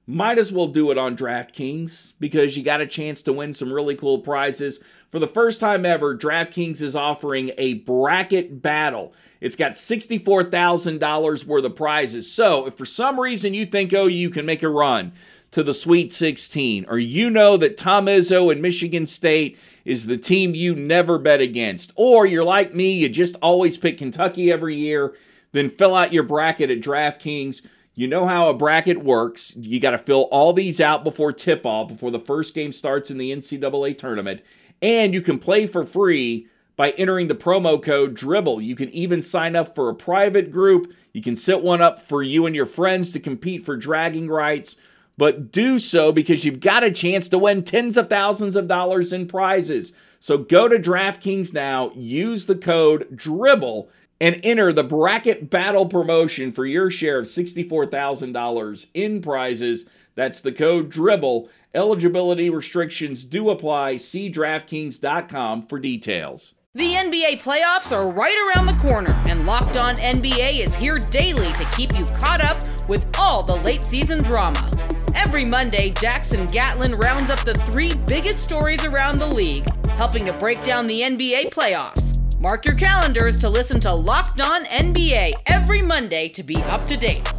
might 0.07 0.39
as 0.39 0.53
well 0.53 0.67
do 0.67 0.91
it 0.91 0.99
on 0.99 1.17
DraftKings 1.17 2.15
because 2.19 2.57
you 2.57 2.63
got 2.63 2.81
a 2.81 2.87
chance 2.87 3.23
to 3.23 3.33
win 3.33 3.55
some 3.55 3.73
really 3.73 3.95
cool 3.95 4.19
prizes. 4.19 4.81
For 5.11 5.19
the 5.19 5.29
first 5.29 5.61
time 5.61 5.87
ever, 5.87 6.17
DraftKings 6.17 6.83
is 6.83 6.97
offering 6.97 7.53
a 7.57 7.75
bracket 7.75 8.61
battle. 8.61 9.13
It's 9.41 9.57
got 9.57 9.73
$64,000 9.73 11.45
worth 11.45 11.65
of 11.65 11.77
prizes. 11.77 12.33
So, 12.33 12.67
if 12.67 12.75
for 12.75 12.85
some 12.85 13.21
reason 13.21 13.55
you 13.55 13.67
think 13.67 13.93
oh, 13.93 14.07
you 14.07 14.31
can 14.31 14.45
make 14.45 14.63
a 14.63 14.69
run 14.69 15.13
to 15.53 15.63
the 15.63 15.75
Sweet 15.75 16.11
16, 16.11 16.87
or 16.89 16.99
you 16.99 17.29
know 17.29 17.57
that 17.59 17.77
Tom 17.77 18.07
Izzo 18.07 18.51
and 18.51 18.63
Michigan 18.63 19.07
State 19.07 19.59
is 19.85 20.07
the 20.07 20.17
team 20.17 20.55
you 20.55 20.75
never 20.75 21.19
bet 21.19 21.41
against, 21.41 21.93
or 21.95 22.25
you're 22.25 22.45
like 22.45 22.75
me, 22.75 22.93
you 22.93 23.09
just 23.09 23.37
always 23.43 23.77
pick 23.77 23.99
Kentucky 23.99 24.51
every 24.51 24.77
year, 24.77 25.15
then 25.53 25.69
fill 25.69 25.95
out 25.95 26.13
your 26.13 26.23
bracket 26.23 26.71
at 26.71 26.81
DraftKings. 26.81 27.61
You 27.95 28.09
know 28.09 28.27
how 28.27 28.49
a 28.49 28.55
bracket 28.55 29.05
works. 29.05 29.55
You 29.57 29.79
got 29.79 29.91
to 29.91 29.99
fill 29.99 30.23
all 30.31 30.53
these 30.53 30.81
out 30.81 31.05
before 31.05 31.33
tip 31.33 31.67
off, 31.67 31.89
before 31.89 32.11
the 32.11 32.19
first 32.19 32.55
game 32.55 32.73
starts 32.73 33.11
in 33.11 33.19
the 33.19 33.31
NCAA 33.33 33.99
tournament. 33.99 34.41
And 34.81 35.13
you 35.13 35.21
can 35.21 35.39
play 35.39 35.67
for 35.67 35.85
free 35.85 36.47
by 36.77 36.93
entering 36.93 37.29
the 37.29 37.35
promo 37.35 37.81
code 37.81 38.15
DRIBBLE. 38.15 38.63
You 38.63 38.75
can 38.75 38.89
even 38.91 39.21
sign 39.21 39.55
up 39.55 39.75
for 39.75 39.89
a 39.89 39.95
private 39.95 40.51
group. 40.51 40.93
You 41.13 41.21
can 41.21 41.37
set 41.37 41.63
one 41.63 41.83
up 41.83 42.01
for 42.01 42.23
you 42.23 42.47
and 42.47 42.57
your 42.57 42.67
friends 42.67 43.13
to 43.13 43.21
compete 43.21 43.67
for 43.67 43.77
dragging 43.77 44.29
rights. 44.29 44.77
But 45.19 45.53
do 45.53 45.79
so 45.79 46.11
because 46.11 46.47
you've 46.47 46.61
got 46.61 46.85
a 46.85 46.91
chance 46.91 47.29
to 47.29 47.39
win 47.39 47.63
tens 47.63 47.99
of 47.99 48.09
thousands 48.09 48.57
of 48.57 48.67
dollars 48.69 49.13
in 49.13 49.27
prizes. 49.27 49.93
So 50.19 50.39
go 50.39 50.67
to 50.67 50.79
DraftKings 50.79 51.53
now, 51.53 51.93
use 51.95 52.47
the 52.47 52.55
code 52.55 53.15
DRIBBLE 53.15 53.91
and 54.23 54.39
enter 54.45 54.73
the 54.73 54.85
bracket 54.85 55.51
battle 55.51 55.85
promotion 55.85 56.53
for 56.53 56.65
your 56.65 56.93
share 56.93 57.19
of 57.19 57.27
$64,000 57.27 58.87
in 58.95 59.21
prizes. 59.21 59.85
That's 60.15 60.41
the 60.41 60.53
code 60.53 60.91
DRIBBLE. 60.91 61.49
Eligibility 61.75 62.49
restrictions 62.49 63.25
do 63.25 63.51
apply. 63.51 63.97
See 63.97 64.31
DraftKings.com 64.31 65.67
for 65.67 65.81
details. 65.81 66.53
The 66.73 66.93
NBA 66.93 67.43
playoffs 67.43 67.91
are 67.91 68.09
right 68.09 68.39
around 68.47 68.67
the 68.67 68.81
corner, 68.81 69.11
and 69.27 69.45
Locked 69.45 69.77
On 69.77 69.97
NBA 69.97 70.61
is 70.61 70.75
here 70.77 71.01
daily 71.01 71.53
to 71.55 71.65
keep 71.77 71.99
you 71.99 72.05
caught 72.07 72.41
up 72.41 72.63
with 72.89 73.05
all 73.19 73.43
the 73.43 73.57
late 73.57 73.85
season 73.85 74.23
drama. 74.23 74.71
Every 75.17 75.45
Monday, 75.45 75.91
Jackson 75.91 76.47
Gatlin 76.47 76.95
rounds 76.95 77.29
up 77.29 77.41
the 77.41 77.55
three 77.55 77.93
biggest 78.07 78.45
stories 78.45 78.85
around 78.85 79.19
the 79.19 79.27
league, 79.27 79.69
helping 79.91 80.25
to 80.27 80.33
break 80.35 80.63
down 80.63 80.87
the 80.87 81.01
NBA 81.01 81.51
playoffs. 81.51 82.12
Mark 82.43 82.65
your 82.65 82.75
calendars 82.75 83.39
to 83.39 83.49
listen 83.49 83.79
to 83.79 83.95
Locked 83.95 84.41
On 84.41 84.65
NBA 84.65 85.35
every 85.47 85.81
Monday 85.81 86.29
to 86.31 86.43
be 86.43 86.57
up 86.65 86.85
to 86.89 86.97
date. 86.97 87.33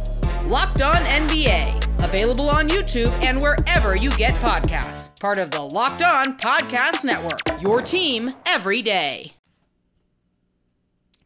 Locked 0.46 0.80
On 0.80 0.94
NBA, 0.94 2.02
available 2.02 2.48
on 2.48 2.70
YouTube 2.70 3.12
and 3.22 3.38
wherever 3.42 3.98
you 3.98 4.08
get 4.12 4.32
podcasts. 4.36 5.14
Part 5.20 5.36
of 5.36 5.50
the 5.50 5.60
Locked 5.60 6.02
On 6.02 6.38
Podcast 6.38 7.04
Network. 7.04 7.60
Your 7.60 7.82
team 7.82 8.32
every 8.46 8.80
day. 8.80 9.34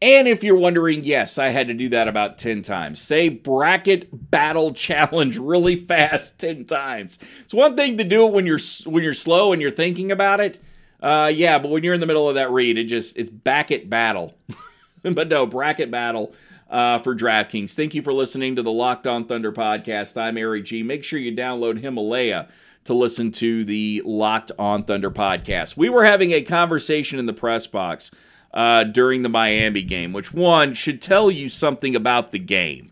And 0.01 0.27
if 0.27 0.43
you're 0.43 0.57
wondering, 0.57 1.05
yes, 1.05 1.37
I 1.37 1.47
had 1.47 1.69
to 1.69 1.73
do 1.73 1.87
that 1.87 2.09
about 2.09 2.37
10 2.37 2.63
times. 2.63 2.99
Say 3.01 3.29
bracket 3.29 4.09
battle 4.11 4.73
challenge 4.73 5.37
really 5.37 5.85
fast 5.85 6.37
10 6.37 6.65
times. 6.65 7.17
It's 7.45 7.53
one 7.53 7.77
thing 7.77 7.97
to 7.97 8.03
do 8.03 8.27
it 8.27 8.33
when 8.33 8.45
you're 8.45 8.59
when 8.83 9.05
you're 9.05 9.13
slow 9.13 9.53
and 9.53 9.61
you're 9.61 9.71
thinking 9.71 10.11
about 10.11 10.41
it. 10.41 10.59
Uh, 11.01 11.31
yeah, 11.33 11.57
but 11.57 11.71
when 11.71 11.83
you're 11.83 11.93
in 11.93 11.99
the 11.99 12.07
middle 12.07 12.27
of 12.27 12.35
that 12.35 12.51
read, 12.51 12.77
it 12.77 12.85
just 12.85 13.17
it's 13.17 13.29
back 13.29 13.71
at 13.71 13.89
battle. 13.89 14.35
but 15.01 15.27
no, 15.27 15.45
bracket 15.45 15.89
battle 15.89 16.33
uh, 16.69 16.99
for 16.99 17.15
DraftKings. 17.15 17.73
Thank 17.73 17.95
you 17.95 18.01
for 18.01 18.13
listening 18.13 18.55
to 18.55 18.63
the 18.63 18.71
Locked 18.71 19.07
On 19.07 19.25
Thunder 19.25 19.51
podcast. 19.51 20.19
I'm 20.19 20.37
Eric 20.37 20.65
G. 20.65 20.83
Make 20.83 21.03
sure 21.03 21.19
you 21.19 21.35
download 21.35 21.79
Himalaya 21.79 22.49
to 22.85 22.93
listen 22.93 23.31
to 23.33 23.63
the 23.65 24.01
Locked 24.05 24.51
On 24.59 24.83
Thunder 24.83 25.11
podcast. 25.11 25.77
We 25.77 25.89
were 25.89 26.05
having 26.05 26.31
a 26.31 26.41
conversation 26.41 27.19
in 27.19 27.25
the 27.25 27.33
press 27.33 27.67
box 27.67 28.11
uh, 28.53 28.83
during 28.83 29.21
the 29.21 29.29
Miami 29.29 29.83
game, 29.83 30.11
which 30.13 30.33
one 30.33 30.73
should 30.73 31.01
tell 31.01 31.29
you 31.31 31.49
something 31.49 31.95
about 31.95 32.31
the 32.31 32.39
game 32.39 32.91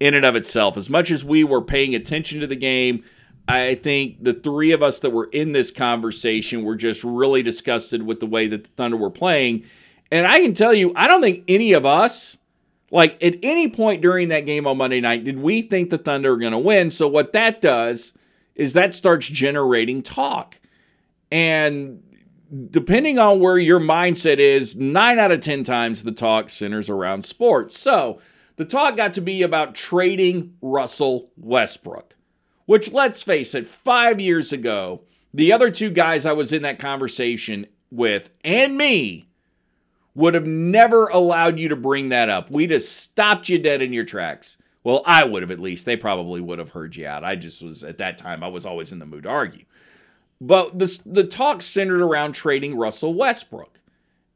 in 0.00 0.14
and 0.14 0.24
of 0.24 0.36
itself. 0.36 0.76
As 0.76 0.90
much 0.90 1.10
as 1.10 1.24
we 1.24 1.44
were 1.44 1.62
paying 1.62 1.94
attention 1.94 2.40
to 2.40 2.46
the 2.46 2.56
game, 2.56 3.04
I 3.48 3.76
think 3.76 4.22
the 4.22 4.34
three 4.34 4.72
of 4.72 4.82
us 4.82 5.00
that 5.00 5.10
were 5.10 5.26
in 5.26 5.52
this 5.52 5.70
conversation 5.70 6.64
were 6.64 6.76
just 6.76 7.04
really 7.04 7.42
disgusted 7.42 8.02
with 8.02 8.20
the 8.20 8.26
way 8.26 8.48
that 8.48 8.64
the 8.64 8.70
Thunder 8.70 8.96
were 8.96 9.10
playing. 9.10 9.64
And 10.10 10.26
I 10.26 10.40
can 10.40 10.52
tell 10.52 10.74
you, 10.74 10.92
I 10.96 11.06
don't 11.06 11.22
think 11.22 11.44
any 11.46 11.72
of 11.72 11.86
us, 11.86 12.36
like 12.90 13.22
at 13.22 13.36
any 13.42 13.68
point 13.68 14.02
during 14.02 14.28
that 14.28 14.46
game 14.46 14.66
on 14.66 14.78
Monday 14.78 15.00
night, 15.00 15.24
did 15.24 15.38
we 15.38 15.62
think 15.62 15.90
the 15.90 15.98
Thunder 15.98 16.30
were 16.30 16.38
going 16.38 16.52
to 16.52 16.58
win. 16.58 16.90
So 16.90 17.06
what 17.06 17.32
that 17.34 17.60
does 17.60 18.12
is 18.56 18.72
that 18.72 18.94
starts 18.94 19.28
generating 19.28 20.02
talk. 20.02 20.58
And 21.30 22.02
depending 22.70 23.18
on 23.18 23.38
where 23.38 23.58
your 23.58 23.80
mindset 23.80 24.38
is, 24.38 24.76
nine 24.76 25.18
out 25.18 25.32
of 25.32 25.40
10 25.40 25.62
times 25.62 26.02
the 26.02 26.12
talk 26.12 26.50
centers 26.50 26.88
around 26.88 27.24
sports. 27.24 27.78
So 27.78 28.20
the 28.56 28.64
talk 28.64 28.96
got 28.96 29.12
to 29.14 29.20
be 29.20 29.42
about 29.42 29.74
trading 29.74 30.54
Russell 30.60 31.30
Westbrook. 31.36 32.15
Which, 32.66 32.92
let's 32.92 33.22
face 33.22 33.54
it, 33.54 33.66
five 33.66 34.20
years 34.20 34.52
ago, 34.52 35.02
the 35.32 35.52
other 35.52 35.70
two 35.70 35.90
guys 35.90 36.26
I 36.26 36.32
was 36.32 36.52
in 36.52 36.62
that 36.62 36.78
conversation 36.78 37.66
with 37.90 38.30
and 38.44 38.76
me 38.76 39.28
would 40.14 40.34
have 40.34 40.46
never 40.46 41.06
allowed 41.08 41.58
you 41.58 41.68
to 41.68 41.76
bring 41.76 42.08
that 42.08 42.28
up. 42.28 42.50
We'd 42.50 42.70
have 42.70 42.82
stopped 42.82 43.48
you 43.48 43.58
dead 43.58 43.82
in 43.82 43.92
your 43.92 44.04
tracks. 44.04 44.56
Well, 44.82 45.02
I 45.04 45.24
would 45.24 45.42
have 45.42 45.50
at 45.50 45.60
least. 45.60 45.84
They 45.84 45.96
probably 45.96 46.40
would 46.40 46.58
have 46.58 46.70
heard 46.70 46.96
you 46.96 47.06
out. 47.06 47.22
I 47.22 47.36
just 47.36 47.62
was, 47.62 47.84
at 47.84 47.98
that 47.98 48.18
time, 48.18 48.42
I 48.42 48.48
was 48.48 48.64
always 48.64 48.92
in 48.92 48.98
the 48.98 49.06
mood 49.06 49.24
to 49.24 49.28
argue. 49.28 49.64
But 50.40 50.78
the, 50.78 51.00
the 51.04 51.24
talk 51.24 51.60
centered 51.60 52.00
around 52.00 52.32
trading 52.32 52.76
Russell 52.76 53.14
Westbrook. 53.14 53.80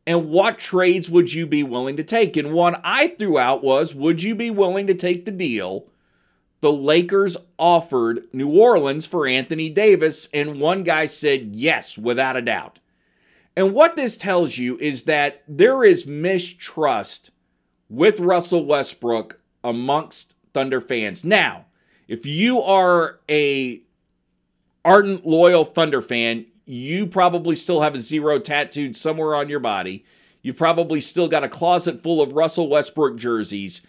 And 0.07 0.29
what 0.29 0.59
trades 0.59 1.09
would 1.09 1.33
you 1.33 1.47
be 1.47 1.63
willing 1.63 1.97
to 1.97 2.05
take? 2.05 2.37
And 2.37 2.53
one 2.53 2.81
I 2.83 3.09
threw 3.09 3.39
out 3.39 3.63
was 3.63 3.95
Would 3.95 4.23
you 4.23 4.35
be 4.35 4.51
willing 4.51 4.87
to 4.87 4.95
take 4.95 5.25
the 5.25 5.31
deal 5.31 5.87
the 6.61 6.73
Lakers 6.73 7.37
offered 7.59 8.25
New 8.33 8.49
Orleans 8.49 9.07
for 9.07 9.27
Anthony 9.27 9.69
Davis? 9.69 10.29
And 10.33 10.61
one 10.61 10.83
guy 10.83 11.07
said 11.07 11.55
yes, 11.55 11.97
without 11.97 12.37
a 12.37 12.43
doubt. 12.43 12.79
And 13.57 13.75
what 13.75 13.97
this 13.97 14.17
tells 14.17 14.59
you 14.59 14.79
is 14.79 15.05
that 15.05 15.43
there 15.49 15.85
is 15.85 16.07
mistrust 16.07 17.31
with 17.89 18.21
Russell 18.21 18.65
Westbrook 18.65 19.41
amongst 19.65 20.35
Thunder 20.55 20.81
fans. 20.81 21.25
Now, 21.25 21.67
if 22.09 22.25
you 22.25 22.61
are 22.61 23.21
a 23.29 23.83
ardent 24.85 25.27
loyal 25.27 25.65
Thunder 25.65 26.01
fan, 26.01 26.47
you 26.65 27.07
probably 27.07 27.57
still 27.57 27.83
have 27.83 27.95
a 27.95 27.99
zero 27.99 28.39
tattooed 28.39 28.95
somewhere 28.95 29.35
on 29.35 29.49
your 29.49 29.61
body. 29.61 30.05
You've 30.43 30.57
probably 30.57 31.01
still 31.01 31.29
got 31.29 31.45
a 31.45 31.49
closet 31.49 32.03
full 32.03 32.23
of 32.23 32.33
Russell 32.33 32.69
Westbrook 32.69 33.17
jerseys, 33.17 33.83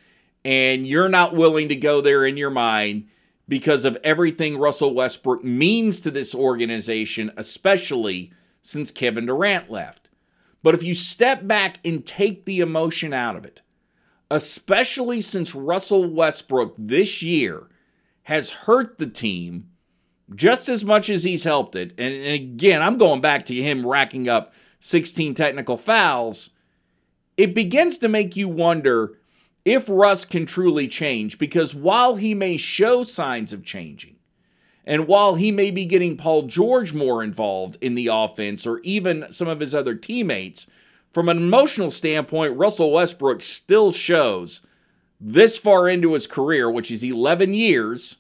and 0.44 0.88
you're 0.88 1.10
not 1.10 1.36
willing 1.36 1.70
to 1.70 1.76
go 1.76 2.02
there 2.02 2.26
in 2.26 2.38
your 2.38 2.50
mind 2.50 3.08
because 3.48 3.86
of 3.86 3.98
everything 4.04 4.58
Russell 4.58 4.94
Westbrook 4.94 5.44
means 5.44 6.00
to 6.02 6.12
this 6.12 6.34
organization, 6.34 7.32
especially 7.36 8.32
since 8.62 8.92
Kevin 8.92 9.26
Durant 9.26 9.70
left. 9.70 10.10
But 10.64 10.76
if 10.76 10.84
you 10.84 10.96
step 10.96 11.48
back 11.48 11.80
and 11.84 12.06
take 12.06 12.46
the 12.46 12.60
emotion 12.60 13.14
out 13.14 13.36
of 13.36 13.46
it, 13.46 13.62
especially 14.30 15.22
since 15.22 15.54
Russell 15.54 16.06
Westbrook 16.06 16.76
this 16.78 17.22
year 17.22 17.68
has 18.24 18.52
hurt 18.52 18.98
the 18.98 19.08
team 19.08 19.68
just 20.34 20.70
as 20.70 20.86
much 20.86 21.10
as 21.10 21.24
he's 21.24 21.44
helped 21.44 21.76
it. 21.76 21.94
And, 21.98 22.14
again, 22.14 22.82
I'm 22.82 22.98
going 22.98 23.22
back 23.22 23.46
to 23.48 23.56
him 23.56 23.86
racking 23.86 24.30
up 24.30 24.54
16 24.80 25.36
technical 25.36 25.78
fouls. 25.78 26.52
It 27.36 27.54
begins 27.54 27.98
to 28.00 28.08
make 28.08 28.38
you 28.38 28.48
wonder 28.48 29.20
if 29.64 29.88
Russ 29.88 30.26
can 30.26 30.46
truly 30.46 30.88
change 30.88 31.38
because 31.38 31.76
while 31.76 32.16
he 32.16 32.34
may 32.34 32.58
show 32.58 33.04
signs 33.04 33.54
of 33.54 33.64
changing, 33.64 34.16
and 34.86 35.08
while 35.08 35.36
he 35.36 35.52
may 35.52 35.70
be 35.70 35.86
getting 35.86 36.18
Paul 36.18 36.44
George 36.44 36.94
more 36.94 37.24
involved 37.24 37.78
in 37.82 37.94
the 37.94 38.08
offense 38.08 38.66
or 38.66 38.80
even 38.80 39.32
some 39.32 39.48
of 39.48 39.60
his 39.60 39.76
other 39.76 39.96
teammates, 39.96 40.68
from 41.14 41.30
an 41.30 41.38
emotional 41.38 41.92
standpoint, 41.92 42.58
Russell 42.58 42.92
Westbrook 42.92 43.42
still 43.42 43.92
shows 43.92 44.62
this 45.20 45.58
far 45.58 45.88
into 45.88 46.14
his 46.14 46.26
career, 46.26 46.70
which 46.70 46.90
is 46.90 47.04
11 47.04 47.54
years 47.54 48.18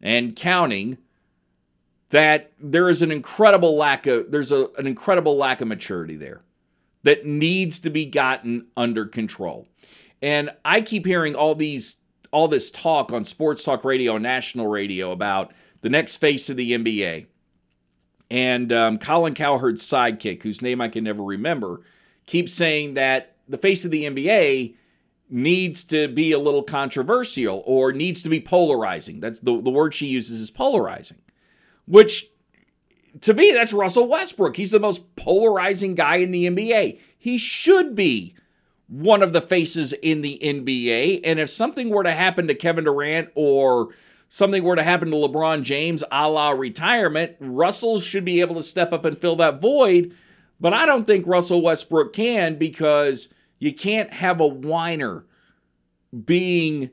and 0.00 0.36
counting, 0.36 0.98
that 2.10 2.52
there 2.60 2.88
is 2.88 3.02
an 3.02 3.10
incredible 3.10 3.76
lack 3.76 4.06
of 4.06 4.30
there's 4.30 4.52
a, 4.52 4.68
an 4.78 4.86
incredible 4.86 5.36
lack 5.36 5.60
of 5.60 5.68
maturity 5.68 6.16
there 6.16 6.42
that 7.02 7.26
needs 7.26 7.78
to 7.80 7.90
be 7.90 8.06
gotten 8.06 8.66
under 8.76 9.04
control. 9.04 9.66
And 10.22 10.50
I 10.64 10.80
keep 10.80 11.06
hearing 11.06 11.34
all 11.34 11.54
these 11.54 11.96
all 12.30 12.48
this 12.48 12.70
talk 12.70 13.12
on 13.12 13.24
sports 13.24 13.64
talk 13.64 13.84
radio, 13.84 14.18
national 14.18 14.66
radio 14.66 15.12
about 15.12 15.52
the 15.80 15.88
next 15.88 16.18
face 16.18 16.50
of 16.50 16.56
the 16.56 16.72
NBA. 16.72 17.26
And 18.30 18.70
um, 18.72 18.98
Colin 18.98 19.34
Cowherd's 19.34 19.82
sidekick, 19.82 20.42
whose 20.42 20.60
name 20.60 20.82
I 20.82 20.88
can 20.88 21.04
never 21.04 21.22
remember, 21.22 21.80
keeps 22.26 22.52
saying 22.52 22.94
that 22.94 23.36
the 23.48 23.56
face 23.56 23.86
of 23.86 23.90
the 23.90 24.04
NBA 24.04 24.74
needs 25.30 25.84
to 25.84 26.08
be 26.08 26.32
a 26.32 26.38
little 26.38 26.62
controversial 26.62 27.62
or 27.64 27.92
needs 27.92 28.22
to 28.22 28.28
be 28.28 28.40
polarizing. 28.40 29.20
That's 29.20 29.38
the, 29.38 29.60
the 29.62 29.70
word 29.70 29.94
she 29.94 30.06
uses 30.06 30.40
is 30.40 30.50
polarizing 30.50 31.18
which 31.88 32.30
to 33.22 33.34
me, 33.34 33.52
that's 33.52 33.72
Russell 33.72 34.06
Westbrook. 34.06 34.56
He's 34.56 34.70
the 34.70 34.78
most 34.78 35.16
polarizing 35.16 35.94
guy 35.94 36.16
in 36.16 36.30
the 36.30 36.46
NBA. 36.48 37.00
He 37.18 37.38
should 37.38 37.94
be 37.94 38.34
one 38.88 39.22
of 39.22 39.32
the 39.32 39.40
faces 39.40 39.92
in 39.92 40.22
the 40.22 40.38
NBA. 40.42 41.20
And 41.22 41.38
if 41.38 41.50
something 41.50 41.90
were 41.90 42.02
to 42.02 42.12
happen 42.12 42.48
to 42.48 42.54
Kevin 42.54 42.84
Durant 42.84 43.30
or 43.34 43.90
something 44.28 44.64
were 44.64 44.76
to 44.76 44.82
happen 44.82 45.10
to 45.10 45.16
LeBron 45.16 45.62
James 45.62 46.02
a 46.10 46.28
la 46.28 46.50
retirement, 46.50 47.36
Russell 47.38 48.00
should 48.00 48.24
be 48.24 48.40
able 48.40 48.56
to 48.56 48.62
step 48.62 48.92
up 48.92 49.04
and 49.04 49.20
fill 49.20 49.36
that 49.36 49.60
void. 49.60 50.14
But 50.60 50.72
I 50.72 50.86
don't 50.86 51.06
think 51.06 51.26
Russell 51.26 51.62
Westbrook 51.62 52.12
can 52.12 52.56
because 52.56 53.28
you 53.58 53.74
can't 53.74 54.12
have 54.12 54.40
a 54.40 54.46
whiner 54.46 55.24
being 56.24 56.90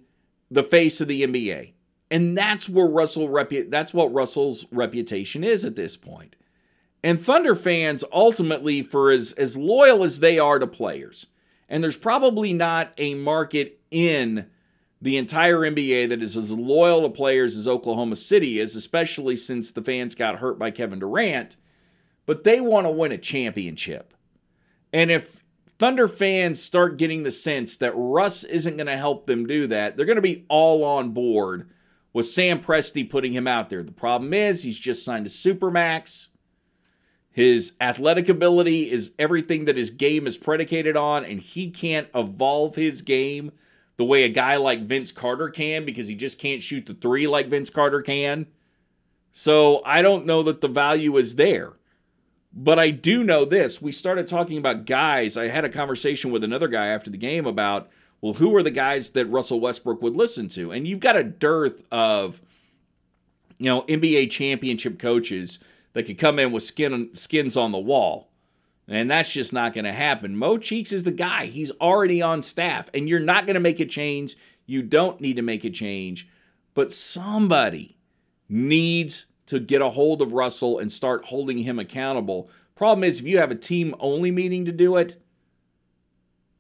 the 0.52 0.64
face 0.64 1.02
of 1.02 1.08
the 1.08 1.24
NBA. 1.24 1.74
And 2.12 2.38
that's 2.38 2.70
where 2.70 2.86
Russell 2.86 3.30
repu- 3.30 3.72
that's 3.72 3.94
what 3.94 4.14
Russell's 4.14 4.66
reputation 4.72 5.44
is 5.44 5.66
at 5.66 5.76
this 5.76 5.98
point. 5.98 6.36
And 7.04 7.22
Thunder 7.22 7.56
fans 7.56 8.04
ultimately 8.12 8.84
for 8.84 9.12
as 9.12 9.32
as 9.34 9.58
loyal 9.58 10.04
as 10.04 10.20
they 10.20 10.38
are 10.38 10.60
to 10.60 10.68
players. 10.68 11.26
And 11.68 11.84
there's 11.84 11.98
probably 11.98 12.54
not 12.54 12.94
a 12.98 13.16
market 13.16 13.80
in 13.90 14.48
the 15.02 15.18
entire 15.18 15.60
NBA 15.60 16.10
that 16.10 16.24
is 16.24 16.38
as 16.38 16.52
loyal 16.52 17.04
to 17.04 17.10
players 17.10 17.56
as 17.56 17.68
Oklahoma 17.68 18.16
City 18.16 18.60
is, 18.60 18.76
especially 18.76 19.36
since 19.36 19.72
the 19.72 19.82
fans 19.82 20.16
got 20.16 20.40
hurt 20.40 20.58
by 20.58 20.72
Kevin 20.72 21.00
Durant. 21.00 21.56
But 22.26 22.44
they 22.44 22.60
want 22.60 22.86
to 22.86 22.92
win 22.92 23.12
a 23.12 23.18
championship. 23.18 24.14
And 24.92 25.12
if 25.12 25.44
Thunder 25.78 26.08
fans 26.08 26.62
start 26.62 26.98
getting 26.98 27.24
the 27.24 27.32
sense 27.32 27.76
that 27.78 27.94
Russ 27.96 28.44
isn't 28.44 28.78
going 28.78 28.88
to 28.88 28.98
help 28.98 29.28
them 29.28 29.46
do 29.46 29.68
that, 29.68 29.98
they're 29.98 30.06
going 30.06 30.16
to 30.16 30.22
be 30.22 30.46
all 30.48 30.84
on 30.84 31.12
board 31.12 31.70
with 32.14 32.26
Sam 32.26 32.62
Presti 32.62 33.08
putting 33.08 33.34
him 33.34 33.48
out 33.48 33.70
there. 33.70 33.84
The 33.84 33.92
problem 33.92 34.34
is 34.34 34.64
he's 34.64 34.80
just 34.80 35.04
signed 35.04 35.28
a 35.28 35.30
Supermax. 35.30 36.30
His 37.36 37.74
athletic 37.82 38.30
ability 38.30 38.90
is 38.90 39.12
everything 39.20 39.66
that 39.66 39.76
his 39.76 39.90
game 39.90 40.26
is 40.26 40.38
predicated 40.38 40.96
on, 40.96 41.26
and 41.26 41.42
he 41.42 41.70
can't 41.70 42.08
evolve 42.16 42.76
his 42.76 43.02
game 43.02 43.52
the 43.98 44.06
way 44.06 44.24
a 44.24 44.30
guy 44.30 44.56
like 44.56 44.86
Vince 44.86 45.12
Carter 45.12 45.50
can 45.50 45.84
because 45.84 46.08
he 46.08 46.16
just 46.16 46.40
can't 46.40 46.64
shoot 46.64 46.86
the 46.86 46.94
three 46.94 47.28
like 47.28 47.50
Vince 47.50 47.70
Carter 47.70 48.02
can. 48.02 48.48
So 49.34 49.82
I 49.86 50.02
don't 50.02 50.26
know 50.26 50.44
that 50.44 50.62
the 50.62 50.70
value 50.70 51.18
is 51.18 51.36
there. 51.36 51.74
But 52.54 52.80
I 52.80 52.92
do 52.92 53.22
know 53.22 53.44
this. 53.44 53.82
We 53.82 53.92
started 53.92 54.30
talking 54.30 54.58
about 54.58 54.86
guys. 54.86 55.36
I 55.36 55.50
had 55.50 55.66
a 55.66 55.70
conversation 55.70 56.32
with 56.32 56.42
another 56.42 56.70
guy 56.70 56.88
after 56.88 57.10
the 57.10 57.18
game 57.18 57.46
about 57.46 57.90
well, 58.22 58.36
who 58.36 58.56
are 58.56 58.64
the 58.64 58.72
guys 58.72 59.10
that 59.10 59.26
Russell 59.26 59.60
Westbrook 59.60 60.02
would 60.02 60.16
listen 60.16 60.48
to? 60.48 60.72
And 60.72 60.88
you've 60.88 61.02
got 61.02 61.18
a 61.18 61.24
dearth 61.24 61.84
of, 61.92 62.42
you 63.58 63.66
know, 63.66 63.82
NBA 63.82 64.32
championship 64.32 65.00
coaches 65.00 65.60
that 65.96 66.04
could 66.04 66.20
come 66.20 66.38
in 66.38 66.52
with 66.52 66.62
skin 66.62 67.10
skins 67.14 67.58
on 67.58 67.72
the 67.72 67.80
wall. 67.80 68.30
And 68.88 69.10
that's 69.10 69.32
just 69.32 69.52
not 69.52 69.74
going 69.74 69.86
to 69.86 69.94
happen. 69.94 70.38
Mo 70.38 70.60
Cheeks 70.60 70.92
is 70.92 71.06
the 71.06 71.12
guy. 71.12 71.48
He's 71.48 71.72
already 71.82 72.22
on 72.22 72.44
staff, 72.44 72.92
and 72.94 73.10
you're 73.10 73.20
not 73.20 73.48
going 73.48 73.56
to 73.56 73.60
make 73.60 73.80
a 73.80 73.86
change. 73.86 74.38
You 74.68 74.84
don't 74.84 75.20
need 75.20 75.38
to 75.38 75.42
make 75.42 75.64
a 75.64 75.72
change. 75.72 76.28
But 76.76 76.94
somebody 76.94 77.98
needs 78.48 79.26
to 79.48 79.60
get 79.60 79.82
a 79.82 79.90
hold 79.90 80.22
of 80.22 80.34
Russell 80.34 80.78
and 80.78 80.92
start 80.92 81.26
holding 81.26 81.60
him 81.60 81.80
accountable. 81.80 82.50
Problem 82.76 83.06
is, 83.06 83.22
if 83.22 83.26
you 83.26 83.40
have 83.40 83.52
a 83.52 83.56
team 83.56 83.96
only 84.00 84.30
meeting 84.30 84.66
to 84.66 84.72
do 84.72 84.98
it, 84.98 85.20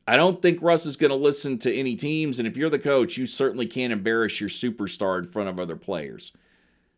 I 0.08 0.16
don't 0.16 0.42
think 0.42 0.62
Russ 0.62 0.86
is 0.86 0.98
going 0.98 1.12
to 1.12 1.16
listen 1.16 1.58
to 1.60 1.76
any 1.76 1.96
teams. 1.96 2.40
And 2.40 2.48
if 2.48 2.56
you're 2.56 2.70
the 2.70 2.80
coach, 2.80 3.18
you 3.18 3.26
certainly 3.26 3.68
can't 3.68 3.94
embarrass 3.94 4.40
your 4.40 4.50
superstar 4.50 5.20
in 5.20 5.28
front 5.28 5.50
of 5.50 5.60
other 5.60 5.76
players. 5.76 6.32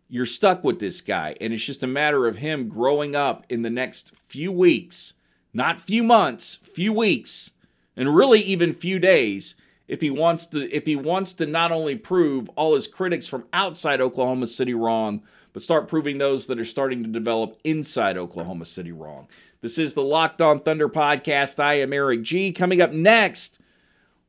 You're 0.10 0.26
stuck 0.26 0.64
with 0.64 0.80
this 0.80 1.02
guy. 1.02 1.36
And 1.42 1.54
it's 1.54 1.66
just 1.66 1.84
a 1.84 1.88
matter 1.88 2.28
of 2.28 2.38
him 2.38 2.70
growing 2.70 3.16
up 3.16 3.46
in 3.50 3.62
the 3.62 3.70
next 3.70 4.16
few 4.16 4.52
weeks, 4.52 5.14
not 5.54 5.80
few 5.80 6.04
months, 6.04 6.58
few 6.62 6.94
weeks, 6.94 7.52
and 7.96 8.16
really 8.16 8.40
even 8.42 8.74
few 8.74 9.00
days. 9.00 9.56
If 9.88 10.02
he 10.02 10.10
wants 10.10 10.46
to, 10.48 10.70
if 10.76 10.86
he 10.86 10.96
wants 10.96 11.34
to 11.34 11.46
not 11.46 11.72
only 11.72 11.96
prove 11.96 12.50
all 12.56 12.76
his 12.76 12.88
critics 12.88 13.28
from 13.28 13.46
outside 13.54 14.02
Oklahoma 14.02 14.48
City 14.48 14.74
wrong, 14.74 15.24
but 15.54 15.64
start 15.64 15.88
proving 15.88 16.18
those 16.18 16.46
that 16.48 16.60
are 16.60 16.66
starting 16.66 17.04
to 17.04 17.10
develop 17.10 17.58
inside 17.64 18.18
Oklahoma 18.18 18.66
City 18.66 18.92
wrong. 18.92 19.28
This 19.62 19.78
is 19.78 19.94
the 19.94 20.04
Locked 20.04 20.42
On 20.42 20.60
Thunder 20.60 20.90
podcast. 20.90 21.60
I 21.60 21.76
am 21.76 21.94
Eric 21.94 22.22
G. 22.22 22.52
Coming 22.52 22.82
up 22.82 22.92
next, 22.92 23.60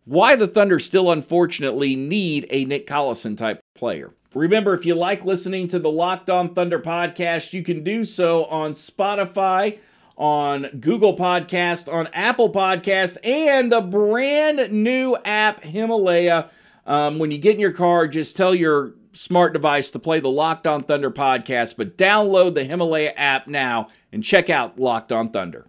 why 0.05 0.37
the 0.37 0.47
Thunder 0.47 0.79
still 0.79 1.11
unfortunately 1.11 1.97
need 1.97 2.47
a 2.51 2.64
Nick 2.64 2.87
Collison 2.87 3.37
type 3.37 3.61
player. 3.75 4.14
Remember, 4.35 4.75
if 4.75 4.85
you 4.85 4.95
like 4.95 5.25
listening 5.25 5.69
to 5.69 5.79
the 5.79 5.91
Locked 5.91 6.29
On 6.29 6.53
Thunder 6.53 6.79
podcast, 6.79 7.53
you 7.55 7.62
can 7.62 7.83
do 7.83 8.05
so 8.05 8.45
on 8.47 8.73
Spotify, 8.73 9.79
on 10.17 10.67
Google 10.81 11.17
Podcast, 11.17 11.91
on 11.93 12.09
Apple 12.09 12.53
Podcast, 12.53 13.17
and 13.25 13.73
the 13.73 13.81
brand 13.81 14.71
new 14.71 15.17
app 15.25 15.64
Himalaya. 15.64 16.51
Um, 16.87 17.19
when 17.19 17.31
you 17.31 17.38
get 17.38 17.55
in 17.55 17.61
your 17.61 17.73
car, 17.73 18.07
just 18.07 18.37
tell 18.37 18.55
your 18.55 18.95
smart 19.12 19.53
device 19.55 19.91
to 19.93 19.99
play 19.99 20.21
the 20.21 20.29
Locked 20.29 20.67
On 20.67 20.83
Thunder 20.83 21.11
podcast, 21.11 21.77
but 21.77 21.97
download 21.97 22.55
the 22.55 22.64
Himalaya 22.64 23.12
app 23.17 23.47
now 23.47 23.88
and 24.12 24.23
check 24.23 24.51
out 24.51 24.79
Locked 24.79 25.11
On 25.11 25.31
Thunder. 25.31 25.69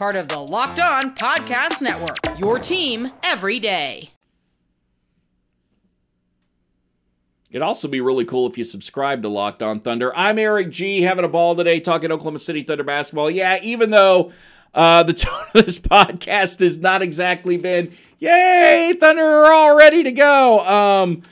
Part 0.00 0.16
of 0.16 0.28
the 0.28 0.38
Locked 0.38 0.80
On 0.80 1.14
Podcast 1.14 1.82
Network. 1.82 2.38
Your 2.38 2.58
team 2.58 3.12
every 3.22 3.58
day. 3.58 4.12
It'd 7.50 7.60
also 7.60 7.86
be 7.86 8.00
really 8.00 8.24
cool 8.24 8.48
if 8.48 8.56
you 8.56 8.64
subscribe 8.64 9.20
to 9.20 9.28
Locked 9.28 9.62
On 9.62 9.78
Thunder. 9.78 10.16
I'm 10.16 10.38
Eric 10.38 10.70
G, 10.70 11.02
having 11.02 11.26
a 11.26 11.28
ball 11.28 11.54
today 11.54 11.80
talking 11.80 12.10
Oklahoma 12.10 12.38
City 12.38 12.62
Thunder 12.62 12.82
basketball. 12.82 13.30
Yeah, 13.30 13.58
even 13.62 13.90
though 13.90 14.32
uh, 14.72 15.02
the 15.02 15.12
tone 15.12 15.44
of 15.54 15.66
this 15.66 15.78
podcast 15.78 16.60
has 16.60 16.78
not 16.78 17.02
exactly 17.02 17.58
been, 17.58 17.92
yay, 18.20 18.96
Thunder 18.98 19.22
are 19.22 19.52
all 19.52 19.76
ready 19.76 20.02
to 20.04 20.12
go. 20.12 20.60
Um, 20.60 21.24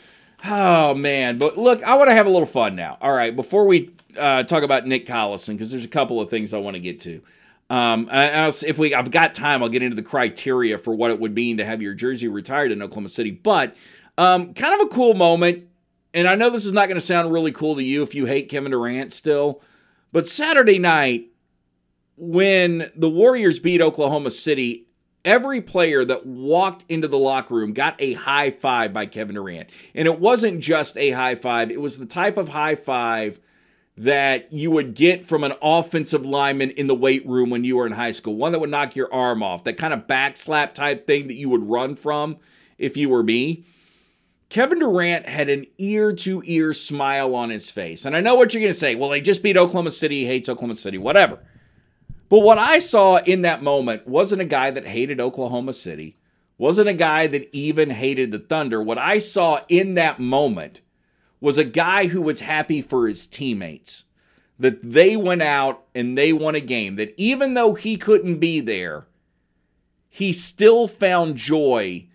oh, 0.45 0.93
man. 0.93 1.39
But 1.39 1.57
look, 1.57 1.83
I 1.85 1.95
want 1.95 2.11
to 2.11 2.15
have 2.15 2.27
a 2.27 2.31
little 2.31 2.45
fun 2.45 2.77
now. 2.77 2.99
All 3.01 3.15
right, 3.15 3.35
before 3.35 3.67
we 3.67 3.93
uh, 4.19 4.43
talk 4.43 4.63
about 4.63 4.87
Nick 4.87 5.07
Collison, 5.07 5.55
because 5.55 5.71
there's 5.71 5.87
a 5.87 5.89
couple 5.89 6.21
of 6.21 6.29
things 6.29 6.53
I 6.53 6.59
want 6.59 6.75
to 6.75 6.81
get 6.81 7.01
to. 7.01 7.23
Um, 7.71 8.09
if 8.11 8.79
we, 8.79 8.95
I've 8.95 9.11
got 9.11 9.35
time, 9.35 9.63
I'll 9.63 9.69
get 9.69 9.83
into 9.83 9.97
the 9.97 10.03
criteria 10.03 10.79
for 10.79 10.95
what 10.95 11.11
it 11.11 11.21
would 11.21 11.35
mean 11.35 11.59
to 11.59 11.65
have 11.65 11.83
your 11.83 11.95
jersey 11.95 12.29
retired 12.29 12.73
in 12.73 12.83
Oklahoma 12.83 13.11
City. 13.11 13.31
But 13.31 13.77
um, 14.17 14.55
kind 14.55 14.81
of 14.81 14.87
a 14.87 14.91
cool 14.91 15.15
moment 15.15 15.69
and 16.15 16.27
I 16.29 16.35
know 16.35 16.51
this 16.51 16.65
is 16.65 16.73
not 16.73 16.89
going 16.89 17.01
to 17.01 17.05
sound 17.05 17.33
really 17.33 17.53
cool 17.53 17.77
to 17.77 17.83
you 17.83 18.03
if 18.03 18.15
you 18.15 18.27
hate 18.27 18.49
Kevin 18.49 18.71
Durant 18.71 19.13
still, 19.13 19.63
but 20.13 20.27
Saturday 20.27 20.79
night, 20.79 21.29
when 22.17 22.91
the 22.97 23.09
Warriors 23.09 23.59
beat 23.59 23.81
Oklahoma 23.81 24.31
City, 24.31 24.87
every 25.25 25.61
player 25.61 26.05
that 26.05 26.27
walked 26.27 26.85
into 26.89 27.07
the 27.07 27.19
locker 27.19 27.55
room 27.55 27.73
got 27.73 27.95
a 28.01 28.15
high 28.15 28.51
five 28.51 28.93
by 28.93 29.07
Kevin 29.07 29.35
Durant. 29.35 29.69
And 29.95 30.09
it 30.09 30.19
wasn't 30.19 30.61
just 30.61 30.97
a 30.97 31.11
high 31.11 31.35
five, 31.35 31.71
it 31.71 31.81
was 31.81 31.99
the 31.99 32.07
type 32.07 32.37
of 32.37 32.49
high 32.49 32.75
five 32.75 33.39
that 33.99 34.53
you 34.53 34.71
would 34.71 34.95
get 34.95 35.25
from 35.25 35.43
an 35.43 35.55
offensive 35.61 36.25
lineman 36.25 36.71
in 36.71 36.87
the 36.87 36.95
weight 36.95 37.27
room 37.27 37.51
when 37.51 37.65
you 37.65 37.77
were 37.77 37.87
in 37.87 37.93
high 37.93 38.13
school. 38.13 38.37
One 38.37 38.53
that 38.53 38.61
would 38.61 38.71
knock 38.71 38.95
your 38.95 39.13
arm 39.13 39.43
off, 39.43 39.65
that 39.65 39.77
kind 39.77 39.93
of 39.93 40.07
backslap 40.07 40.73
type 40.73 41.07
thing 41.07 41.27
that 41.27 41.35
you 41.35 41.51
would 41.51 41.65
run 41.65 41.97
from 41.97 42.37
if 42.79 42.97
you 42.97 43.09
were 43.09 43.25
me. 43.25 43.65
Kevin 44.51 44.79
Durant 44.79 45.27
had 45.27 45.49
an 45.49 45.67
ear 45.79 46.13
to 46.13 46.43
ear 46.47 46.73
smile 46.73 47.35
on 47.35 47.51
his 47.51 47.71
face. 47.71 48.05
And 48.05 48.17
I 48.17 48.21
know 48.21 48.37
what 48.37 48.55
you're 48.55 48.63
going 48.63 48.73
to 48.73 48.79
say. 48.79 48.95
Well, 48.95 49.11
they 49.11 49.21
just 49.21 49.43
beat 49.43 49.57
Oklahoma 49.57 49.91
City. 49.91 50.25
Hates 50.25 50.49
Oklahoma 50.49 50.77
City, 50.77 50.97
whatever. 50.97 51.41
But 52.29 52.41
what 52.41 52.59
I 52.59 52.79
saw 52.79 53.17
in 53.17 53.43
that 53.43 53.63
moment 53.63 54.07
wasn't 54.07 54.43
a 54.43 54.47
guy 54.47 54.71
that 54.71 54.87
hated 54.87 55.21
Oklahoma 55.21 55.73
City, 55.73 56.17
wasn't 56.57 56.89
a 56.89 56.95
guy 56.95 57.27
that 57.27 57.55
even 57.55 57.91
hated 57.91 58.31
the 58.31 58.39
Thunder. 58.39 58.83
What 58.83 58.99
I 58.99 59.19
saw 59.19 59.61
in 59.69 59.95
that 59.95 60.21
moment 60.21 60.83
was 61.41 61.59
a 61.59 61.65
guy 61.65 62.07
who 62.07 62.21
was 62.21 62.41
happy 62.41 62.81
for 62.81 63.07
his 63.07 63.27
teammates, 63.27 64.05
that 64.59 64.79
they 64.83 65.17
went 65.17 65.43
out 65.43 65.85
and 65.95 66.17
they 66.19 66.33
won 66.33 66.55
a 66.55 66.61
game, 66.61 66.97
that 66.97 67.15
even 67.17 67.55
though 67.55 67.75
he 67.75 67.97
couldn't 67.97 68.39
be 68.39 68.61
there, 68.61 69.07
he 70.09 70.33
still 70.33 70.89
found 70.89 71.37
joy 71.37 72.07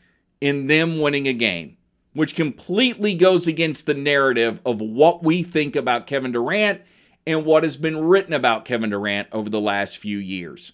in 0.41 0.67
them 0.67 0.99
winning 0.99 1.27
a 1.27 1.33
game 1.33 1.77
which 2.13 2.35
completely 2.35 3.15
goes 3.15 3.47
against 3.47 3.85
the 3.85 3.93
narrative 3.93 4.61
of 4.65 4.79
what 4.79 5.23
we 5.23 5.43
think 5.43 5.75
about 5.75 6.07
Kevin 6.07 6.31
Durant 6.31 6.81
and 7.25 7.45
what 7.45 7.63
has 7.63 7.77
been 7.77 8.03
written 8.03 8.33
about 8.33 8.65
Kevin 8.65 8.91
Durant 8.91 9.27
over 9.31 9.49
the 9.49 9.61
last 9.61 9.97
few 9.97 10.17
years. 10.17 10.73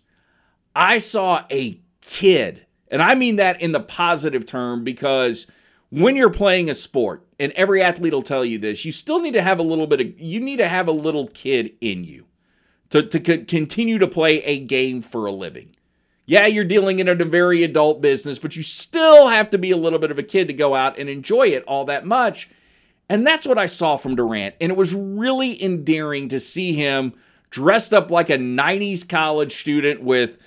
I 0.75 0.97
saw 0.97 1.45
a 1.49 1.79
kid, 2.01 2.65
and 2.89 3.01
I 3.01 3.15
mean 3.15 3.37
that 3.37 3.61
in 3.61 3.71
the 3.71 3.79
positive 3.79 4.45
term 4.45 4.83
because 4.83 5.47
when 5.89 6.15
you're 6.15 6.29
playing 6.29 6.69
a 6.69 6.73
sport, 6.73 7.25
and 7.39 7.51
every 7.53 7.81
athlete 7.81 8.13
will 8.13 8.21
tell 8.21 8.43
you 8.43 8.59
this, 8.59 8.85
you 8.85 8.91
still 8.91 9.19
need 9.19 9.33
to 9.33 9.41
have 9.41 9.59
a 9.59 9.63
little 9.63 9.87
bit 9.87 10.01
of, 10.01 10.19
you 10.19 10.39
need 10.39 10.57
to 10.57 10.67
have 10.67 10.87
a 10.87 10.91
little 10.93 11.27
kid 11.27 11.71
in 11.79 12.03
you 12.03 12.25
to, 12.89 13.01
to 13.01 13.19
continue 13.19 13.97
to 13.97 14.07
play 14.07 14.43
a 14.43 14.59
game 14.59 15.01
for 15.01 15.25
a 15.25 15.31
living. 15.31 15.75
Yeah, 16.25 16.45
you're 16.45 16.63
dealing 16.63 16.99
in 16.99 17.07
a 17.07 17.15
very 17.15 17.63
adult 17.63 18.01
business, 18.01 18.37
but 18.37 18.55
you 18.55 18.61
still 18.61 19.29
have 19.29 19.49
to 19.49 19.57
be 19.57 19.71
a 19.71 19.77
little 19.77 19.97
bit 19.97 20.11
of 20.11 20.19
a 20.19 20.23
kid 20.23 20.47
to 20.47 20.53
go 20.53 20.75
out 20.75 20.99
and 20.99 21.09
enjoy 21.09 21.47
it 21.47 21.63
all 21.63 21.85
that 21.85 22.05
much. 22.05 22.49
And 23.09 23.25
that's 23.25 23.47
what 23.47 23.57
I 23.57 23.65
saw 23.65 23.97
from 23.97 24.15
Durant. 24.15 24.53
And 24.61 24.71
it 24.71 24.77
was 24.77 24.93
really 24.93 25.61
endearing 25.63 26.29
to 26.29 26.39
see 26.39 26.73
him 26.73 27.13
dressed 27.49 27.93
up 27.93 28.11
like 28.11 28.29
a 28.29 28.37
90s 28.37 29.07
college 29.07 29.55
student 29.55 30.03
with 30.03 30.37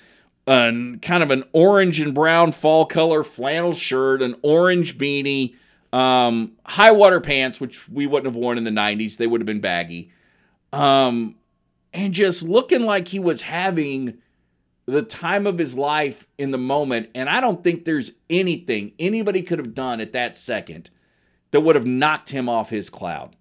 an 0.47 0.99
kind 0.99 1.23
of 1.23 1.31
an 1.31 1.43
orange 1.51 1.99
and 1.99 2.13
brown 2.13 2.53
fall 2.53 2.85
color 2.85 3.23
flannel 3.23 3.73
shirt, 3.73 4.21
an 4.21 4.35
orange 4.41 4.97
beanie, 4.97 5.55
um, 5.93 6.53
high 6.65 6.91
water 6.91 7.21
pants, 7.21 7.61
which 7.61 7.87
we 7.87 8.07
wouldn't 8.07 8.25
have 8.25 8.35
worn 8.35 8.57
in 8.57 8.63
the 8.63 8.71
90s. 8.71 9.17
They 9.17 9.27
would 9.27 9.39
have 9.39 9.45
been 9.45 9.61
baggy. 9.61 10.11
Um, 10.73 11.35
and 11.93 12.13
just 12.13 12.41
looking 12.41 12.81
like 12.81 13.09
he 13.09 13.19
was 13.19 13.43
having 13.43 14.17
the 14.85 15.03
time 15.03 15.45
of 15.45 15.59
his 15.59 15.77
life 15.77 16.27
in 16.37 16.51
the 16.51 16.57
moment. 16.57 17.09
And 17.13 17.29
I 17.29 17.39
don't 17.39 17.63
think 17.63 17.85
there's 17.85 18.11
anything 18.29 18.93
anybody 18.97 19.43
could 19.43 19.59
have 19.59 19.75
done 19.75 20.01
at 20.01 20.13
that 20.13 20.35
second 20.35 20.89
that 21.51 21.61
would 21.61 21.75
have 21.75 21.85
knocked 21.85 22.31
him 22.31 22.49
off 22.49 22.71
his 22.71 22.89
cloud. 22.89 23.35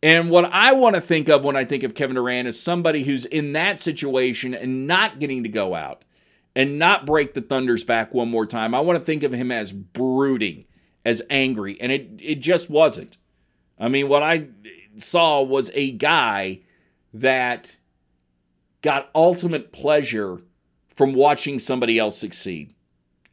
And 0.00 0.30
what 0.30 0.44
I 0.44 0.72
want 0.72 0.94
to 0.94 1.00
think 1.00 1.28
of 1.28 1.42
when 1.42 1.56
I 1.56 1.64
think 1.64 1.82
of 1.82 1.96
Kevin 1.96 2.14
Durant 2.14 2.46
is 2.46 2.62
somebody 2.62 3.02
who's 3.02 3.24
in 3.24 3.52
that 3.54 3.80
situation 3.80 4.54
and 4.54 4.86
not 4.86 5.18
getting 5.18 5.42
to 5.42 5.48
go 5.48 5.74
out 5.74 6.04
and 6.54 6.78
not 6.78 7.04
break 7.04 7.34
the 7.34 7.40
Thunder's 7.40 7.82
back 7.82 8.14
one 8.14 8.30
more 8.30 8.46
time. 8.46 8.76
I 8.76 8.80
want 8.80 8.98
to 8.98 9.04
think 9.04 9.24
of 9.24 9.32
him 9.32 9.50
as 9.50 9.72
brooding, 9.72 10.64
as 11.08 11.22
angry. 11.30 11.80
And 11.80 11.90
it, 11.90 12.10
it 12.20 12.34
just 12.36 12.68
wasn't. 12.68 13.16
I 13.78 13.88
mean, 13.88 14.08
what 14.08 14.22
I 14.22 14.48
saw 14.98 15.42
was 15.42 15.70
a 15.72 15.90
guy 15.92 16.60
that 17.14 17.76
got 18.82 19.08
ultimate 19.14 19.72
pleasure 19.72 20.42
from 20.88 21.14
watching 21.14 21.58
somebody 21.58 21.98
else 21.98 22.18
succeed. 22.18 22.74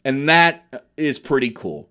And 0.06 0.30
that 0.30 0.86
is 0.96 1.20
pretty 1.20 1.50
cool. 1.50 1.90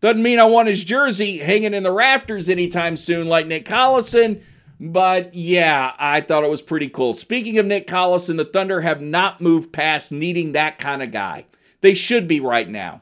Doesn't 0.00 0.22
mean 0.22 0.38
I 0.38 0.44
want 0.44 0.68
his 0.68 0.84
jersey 0.84 1.38
hanging 1.38 1.74
in 1.74 1.82
the 1.82 1.90
rafters 1.90 2.48
anytime 2.48 2.96
soon 2.96 3.26
like 3.28 3.48
Nick 3.48 3.64
Collison, 3.64 4.42
but 4.78 5.34
yeah, 5.34 5.94
I 5.98 6.20
thought 6.20 6.44
it 6.44 6.50
was 6.50 6.62
pretty 6.62 6.88
cool. 6.88 7.14
Speaking 7.14 7.58
of 7.58 7.66
Nick 7.66 7.88
Collison, 7.88 8.36
the 8.36 8.44
Thunder 8.44 8.82
have 8.82 9.00
not 9.00 9.40
moved 9.40 9.72
past 9.72 10.12
needing 10.12 10.52
that 10.52 10.78
kind 10.78 11.02
of 11.02 11.10
guy. 11.10 11.46
They 11.80 11.94
should 11.94 12.28
be 12.28 12.38
right 12.38 12.68
now. 12.68 13.00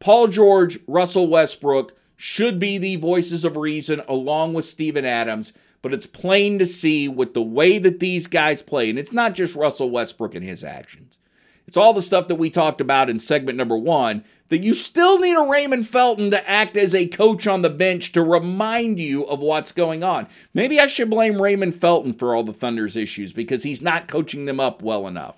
Paul 0.00 0.28
George, 0.28 0.78
Russell 0.88 1.28
Westbrook 1.28 1.96
should 2.16 2.58
be 2.58 2.76
the 2.76 2.96
voices 2.96 3.44
of 3.44 3.56
reason 3.56 4.02
along 4.08 4.54
with 4.54 4.64
Steven 4.64 5.04
Adams 5.04 5.52
but 5.82 5.94
it's 5.94 6.06
plain 6.06 6.58
to 6.58 6.66
see 6.66 7.08
with 7.08 7.34
the 7.34 7.42
way 7.42 7.78
that 7.78 8.00
these 8.00 8.26
guys 8.26 8.62
play, 8.62 8.90
and 8.90 8.98
it's 8.98 9.12
not 9.12 9.34
just 9.34 9.54
Russell 9.54 9.90
Westbrook 9.90 10.34
and 10.34 10.44
his 10.44 10.62
actions. 10.62 11.18
It's 11.66 11.76
all 11.76 11.92
the 11.92 12.02
stuff 12.02 12.28
that 12.28 12.34
we 12.34 12.50
talked 12.50 12.80
about 12.80 13.08
in 13.08 13.18
segment 13.18 13.56
number 13.56 13.76
one 13.76 14.24
that 14.48 14.64
you 14.64 14.74
still 14.74 15.20
need 15.20 15.36
a 15.36 15.42
Raymond 15.42 15.86
Felton 15.86 16.32
to 16.32 16.50
act 16.50 16.76
as 16.76 16.94
a 16.94 17.06
coach 17.06 17.46
on 17.46 17.62
the 17.62 17.70
bench 17.70 18.10
to 18.12 18.22
remind 18.22 18.98
you 18.98 19.22
of 19.24 19.38
what's 19.38 19.70
going 19.70 20.02
on. 20.02 20.26
Maybe 20.52 20.80
I 20.80 20.88
should 20.88 21.08
blame 21.08 21.40
Raymond 21.40 21.76
Felton 21.76 22.12
for 22.12 22.34
all 22.34 22.42
the 22.42 22.52
Thunder's 22.52 22.96
issues 22.96 23.32
because 23.32 23.62
he's 23.62 23.80
not 23.80 24.08
coaching 24.08 24.46
them 24.46 24.58
up 24.58 24.82
well 24.82 25.06
enough. 25.06 25.36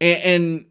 And, 0.00 0.22
and 0.22 0.64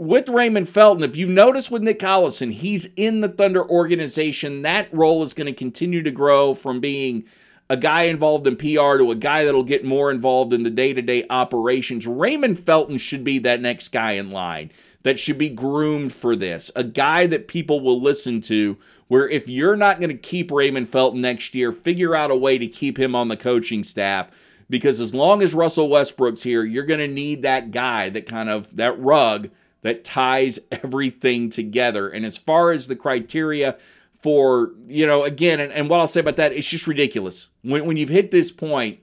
with 0.00 0.30
Raymond 0.30 0.66
Felton, 0.66 1.04
if 1.04 1.14
you've 1.14 1.28
noticed 1.28 1.70
with 1.70 1.82
Nick 1.82 1.98
Collison, 1.98 2.54
he's 2.54 2.86
in 2.96 3.20
the 3.20 3.28
Thunder 3.28 3.62
organization. 3.68 4.62
That 4.62 4.88
role 4.94 5.22
is 5.22 5.34
going 5.34 5.46
to 5.46 5.52
continue 5.52 6.02
to 6.02 6.10
grow 6.10 6.54
from 6.54 6.80
being 6.80 7.24
a 7.68 7.76
guy 7.76 8.04
involved 8.04 8.46
in 8.46 8.56
PR 8.56 8.96
to 8.96 9.10
a 9.10 9.14
guy 9.14 9.44
that'll 9.44 9.62
get 9.62 9.84
more 9.84 10.10
involved 10.10 10.54
in 10.54 10.62
the 10.62 10.70
day 10.70 10.94
to 10.94 11.02
day 11.02 11.26
operations. 11.28 12.06
Raymond 12.06 12.58
Felton 12.58 12.96
should 12.96 13.22
be 13.22 13.40
that 13.40 13.60
next 13.60 13.88
guy 13.88 14.12
in 14.12 14.30
line 14.30 14.72
that 15.02 15.18
should 15.18 15.36
be 15.36 15.50
groomed 15.50 16.14
for 16.14 16.34
this. 16.34 16.70
A 16.74 16.82
guy 16.82 17.26
that 17.26 17.46
people 17.46 17.80
will 17.80 18.00
listen 18.00 18.40
to, 18.42 18.78
where 19.08 19.28
if 19.28 19.50
you're 19.50 19.76
not 19.76 20.00
going 20.00 20.08
to 20.08 20.16
keep 20.16 20.50
Raymond 20.50 20.88
Felton 20.88 21.20
next 21.20 21.54
year, 21.54 21.72
figure 21.72 22.16
out 22.16 22.30
a 22.30 22.36
way 22.36 22.56
to 22.56 22.66
keep 22.66 22.98
him 22.98 23.14
on 23.14 23.28
the 23.28 23.36
coaching 23.36 23.84
staff. 23.84 24.30
Because 24.70 24.98
as 24.98 25.14
long 25.14 25.42
as 25.42 25.52
Russell 25.52 25.90
Westbrook's 25.90 26.42
here, 26.42 26.64
you're 26.64 26.84
going 26.84 27.00
to 27.00 27.08
need 27.08 27.42
that 27.42 27.70
guy, 27.70 28.08
that 28.08 28.24
kind 28.24 28.48
of 28.48 28.76
that 28.76 28.98
rug 28.98 29.50
that 29.82 30.04
ties 30.04 30.58
everything 30.70 31.50
together. 31.50 32.08
And 32.08 32.24
as 32.26 32.36
far 32.36 32.70
as 32.70 32.86
the 32.86 32.96
criteria, 32.96 33.76
for, 34.20 34.72
you 34.86 35.06
know, 35.06 35.24
again, 35.24 35.60
and, 35.60 35.72
and 35.72 35.88
what 35.88 36.00
I'll 36.00 36.06
say 36.06 36.20
about 36.20 36.36
that, 36.36 36.52
it's 36.52 36.68
just 36.68 36.86
ridiculous. 36.86 37.48
When, 37.62 37.86
when 37.86 37.96
you've 37.96 38.10
hit 38.10 38.30
this 38.30 38.52
point, 38.52 39.00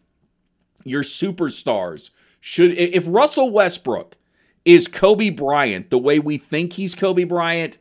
your 0.83 1.01
superstars 1.01 2.11
should, 2.39 2.71
if 2.71 3.05
Russell 3.07 3.49
Westbrook 3.49 4.15
is 4.63 4.87
Kobe 4.87 5.31
Bryant 5.31 5.89
the 5.89 5.97
way 5.97 6.19
we 6.19 6.37
think 6.37 6.73
he's 6.73 6.93
Kobe 6.93 7.23
Bryant, 7.23 7.79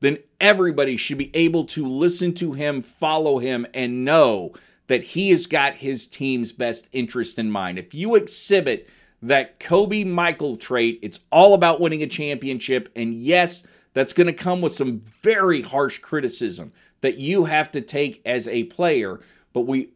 then 0.00 0.18
everybody 0.40 0.96
should 0.96 1.18
be 1.18 1.30
able 1.36 1.64
to 1.66 1.86
listen 1.86 2.32
to 2.34 2.54
him, 2.54 2.80
follow 2.80 3.38
him, 3.38 3.66
and 3.74 4.04
know 4.04 4.52
that 4.86 5.04
he 5.04 5.30
has 5.30 5.46
got 5.46 5.74
his 5.76 6.06
team's 6.06 6.50
best 6.50 6.88
interest 6.92 7.38
in 7.38 7.50
mind. 7.50 7.78
If 7.78 7.92
you 7.92 8.14
exhibit 8.14 8.88
that 9.22 9.60
Kobe 9.60 10.04
Michael 10.04 10.56
trait, 10.56 10.98
it's 11.02 11.20
all 11.30 11.54
about 11.54 11.80
winning 11.80 12.02
a 12.02 12.06
championship. 12.06 12.88
And 12.96 13.14
yes, 13.14 13.64
that's 13.92 14.12
going 14.12 14.26
to 14.26 14.32
come 14.32 14.60
with 14.60 14.72
some 14.72 15.00
very 15.22 15.62
harsh 15.62 15.98
criticism 15.98 16.72
that 17.00 17.18
you 17.18 17.46
have 17.46 17.70
to 17.72 17.80
take 17.80 18.22
as 18.24 18.48
a 18.48 18.64
player. 18.64 19.20
But 19.52 19.62
we, 19.62 19.90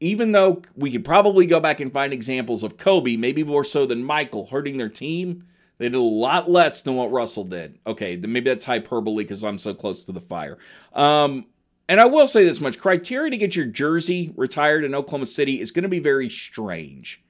even 0.00 0.32
though 0.32 0.62
we 0.74 0.90
could 0.90 1.04
probably 1.04 1.46
go 1.46 1.60
back 1.60 1.80
and 1.80 1.92
find 1.92 2.12
examples 2.12 2.62
of 2.62 2.78
Kobe, 2.78 3.16
maybe 3.16 3.44
more 3.44 3.64
so 3.64 3.86
than 3.86 4.04
Michael, 4.04 4.46
hurting 4.46 4.78
their 4.78 4.88
team, 4.88 5.46
they 5.78 5.86
did 5.86 5.96
a 5.96 6.00
lot 6.00 6.50
less 6.50 6.82
than 6.82 6.94
what 6.94 7.10
Russell 7.10 7.44
did. 7.44 7.78
Okay, 7.86 8.16
maybe 8.16 8.50
that's 8.50 8.64
hyperbole 8.64 9.24
because 9.24 9.42
I'm 9.42 9.58
so 9.58 9.72
close 9.72 10.04
to 10.04 10.12
the 10.12 10.20
fire. 10.20 10.58
Um, 10.92 11.46
and 11.88 12.00
I 12.00 12.04
will 12.04 12.26
say 12.26 12.44
this 12.44 12.60
much 12.60 12.78
criteria 12.78 13.30
to 13.30 13.36
get 13.36 13.56
your 13.56 13.66
jersey 13.66 14.32
retired 14.36 14.84
in 14.84 14.94
Oklahoma 14.94 15.26
City 15.26 15.60
is 15.60 15.70
going 15.70 15.82
to 15.82 15.88
be 15.88 15.98
very 15.98 16.30
strange. 16.30 17.22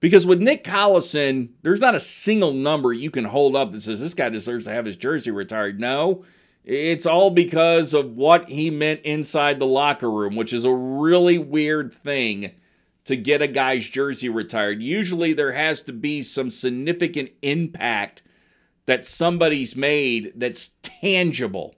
Because 0.00 0.26
with 0.26 0.40
Nick 0.40 0.64
Collison, 0.64 1.50
there's 1.62 1.80
not 1.80 1.94
a 1.94 2.00
single 2.00 2.52
number 2.52 2.92
you 2.92 3.10
can 3.10 3.26
hold 3.26 3.54
up 3.54 3.72
that 3.72 3.82
says 3.82 4.00
this 4.00 4.14
guy 4.14 4.30
deserves 4.30 4.64
to 4.64 4.72
have 4.72 4.86
his 4.86 4.96
jersey 4.96 5.30
retired. 5.30 5.78
No, 5.78 6.24
it's 6.64 7.06
all 7.06 7.30
because 7.30 7.92
of 7.92 8.16
what 8.16 8.48
he 8.48 8.70
meant 8.70 9.00
inside 9.02 9.58
the 9.58 9.66
locker 9.66 10.10
room, 10.10 10.36
which 10.36 10.52
is 10.52 10.64
a 10.64 10.74
really 10.74 11.38
weird 11.38 11.92
thing 11.92 12.52
to 13.04 13.16
get 13.16 13.42
a 13.42 13.48
guy's 13.48 13.88
jersey 13.88 14.28
retired. 14.28 14.82
Usually 14.82 15.32
there 15.32 15.52
has 15.52 15.82
to 15.82 15.92
be 15.92 16.22
some 16.22 16.50
significant 16.50 17.30
impact 17.42 18.22
that 18.86 19.04
somebody's 19.04 19.76
made 19.76 20.32
that's 20.34 20.70
tangible, 20.82 21.74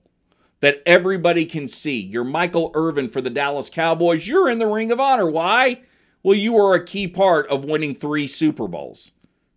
that 0.61 0.83
everybody 0.87 1.45
can 1.45 1.67
see. 1.67 2.01
You're 2.01 2.25
Michael 2.25 2.71
Irvin 2.75 3.09
for 3.09 3.21
the 3.21 3.31
Dallas 3.31 3.69
Cowboys. 3.69 4.29
You're 4.29 4.51
in 4.51 4.59
the 4.59 4.67
Ring 4.67 4.91
of 4.91 5.01
Honor. 5.01 5.29
Why? 5.29 5.83
Well, 6.23 6.37
you 6.37 6.53
were 6.53 6.75
a 6.75 6.85
key 6.85 7.09
part 7.09 7.49
of 7.49 7.65
winning 7.65 7.95
three 7.95 8.27
Super 8.27 8.69
Bowls. 8.69 9.11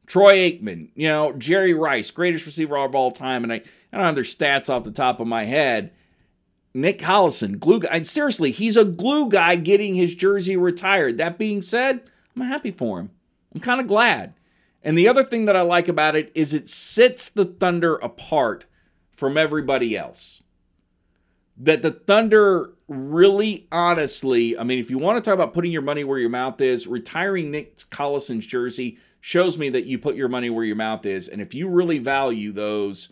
Troy 0.07 0.35
Aikman, 0.35 0.89
you 0.95 1.07
know, 1.07 1.33
Jerry 1.33 1.73
Rice, 1.73 2.11
greatest 2.11 2.45
receiver 2.45 2.77
of 2.77 2.95
all 2.95 3.11
time, 3.11 3.43
and 3.43 3.51
I, 3.51 3.55
I 3.91 3.97
don't 3.97 4.05
have 4.05 4.15
their 4.15 4.23
stats 4.23 4.69
off 4.69 4.83
the 4.83 4.91
top 4.91 5.19
of 5.19 5.27
my 5.27 5.45
head. 5.45 5.91
Nick 6.73 6.99
Collison, 6.99 7.57
glue 7.59 7.79
guy. 7.79 7.89
And 7.91 8.05
seriously, 8.05 8.51
he's 8.51 8.75
a 8.75 8.85
glue 8.85 9.29
guy 9.29 9.55
getting 9.55 9.95
his 9.95 10.13
jersey 10.13 10.57
retired. 10.57 11.17
That 11.17 11.37
being 11.37 11.61
said, 11.61 12.01
I'm 12.35 12.43
happy 12.43 12.71
for 12.71 12.99
him. 12.99 13.11
I'm 13.53 13.61
kind 13.61 13.79
of 13.79 13.87
glad. 13.87 14.33
And 14.83 14.97
the 14.97 15.07
other 15.07 15.23
thing 15.23 15.45
that 15.45 15.55
I 15.55 15.61
like 15.61 15.87
about 15.87 16.15
it 16.15 16.31
is 16.35 16.53
it 16.53 16.69
sets 16.69 17.29
the 17.29 17.45
Thunder 17.45 17.95
apart 17.95 18.65
from 19.15 19.37
everybody 19.37 19.97
else. 19.97 20.43
That 21.57 21.81
the 21.81 21.91
Thunder 21.91 22.74
really 22.87 23.67
honestly, 23.71 24.57
I 24.57 24.63
mean, 24.63 24.79
if 24.79 24.89
you 24.89 24.97
want 24.97 25.23
to 25.23 25.27
talk 25.27 25.35
about 25.35 25.53
putting 25.53 25.71
your 25.71 25.81
money 25.81 26.03
where 26.03 26.19
your 26.19 26.29
mouth 26.29 26.61
is, 26.61 26.87
retiring 26.87 27.51
Nick 27.51 27.77
Collison's 27.89 28.45
jersey 28.45 28.97
shows 29.21 29.57
me 29.57 29.69
that 29.69 29.85
you 29.85 29.97
put 29.97 30.15
your 30.15 30.27
money 30.27 30.49
where 30.49 30.63
your 30.63 30.75
mouth 30.75 31.05
is. 31.05 31.27
And 31.27 31.41
if 31.41 31.53
you 31.53 31.67
really 31.67 31.97
value 31.97 32.51
those 32.51 33.09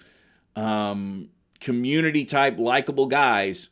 um, 0.55 1.29
community 1.59 2.25
type, 2.25 2.59
likable 2.59 3.07
guys, 3.07 3.69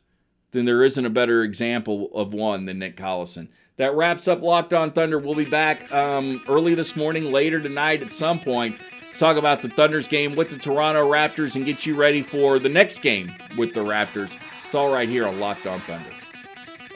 then 0.50 0.64
there 0.64 0.82
isn't 0.84 1.06
a 1.06 1.10
better 1.10 1.42
example 1.42 2.10
of 2.14 2.34
one 2.34 2.64
than 2.66 2.78
Nick 2.78 2.96
Collison. 2.96 3.48
That 3.76 3.94
wraps 3.94 4.28
up 4.28 4.42
Locked 4.42 4.74
On 4.74 4.90
Thunder. 4.92 5.18
We'll 5.18 5.34
be 5.34 5.48
back 5.48 5.90
um, 5.92 6.42
early 6.48 6.74
this 6.74 6.94
morning, 6.94 7.32
later 7.32 7.60
tonight 7.60 8.02
at 8.02 8.12
some 8.12 8.38
point, 8.38 8.76
Let's 9.12 9.20
talk 9.20 9.36
about 9.36 9.60
the 9.60 9.68
Thunder's 9.68 10.08
game 10.08 10.34
with 10.36 10.48
the 10.48 10.56
Toronto 10.56 11.06
Raptors 11.06 11.54
and 11.54 11.66
get 11.66 11.84
you 11.84 11.94
ready 11.94 12.22
for 12.22 12.58
the 12.58 12.70
next 12.70 13.00
game 13.00 13.30
with 13.58 13.74
the 13.74 13.80
Raptors. 13.80 14.34
It's 14.72 14.76
all 14.76 14.90
right 14.90 15.06
here 15.06 15.26
on 15.26 15.38
Locked 15.38 15.66
On 15.66 15.78
Thunder. 15.80 16.08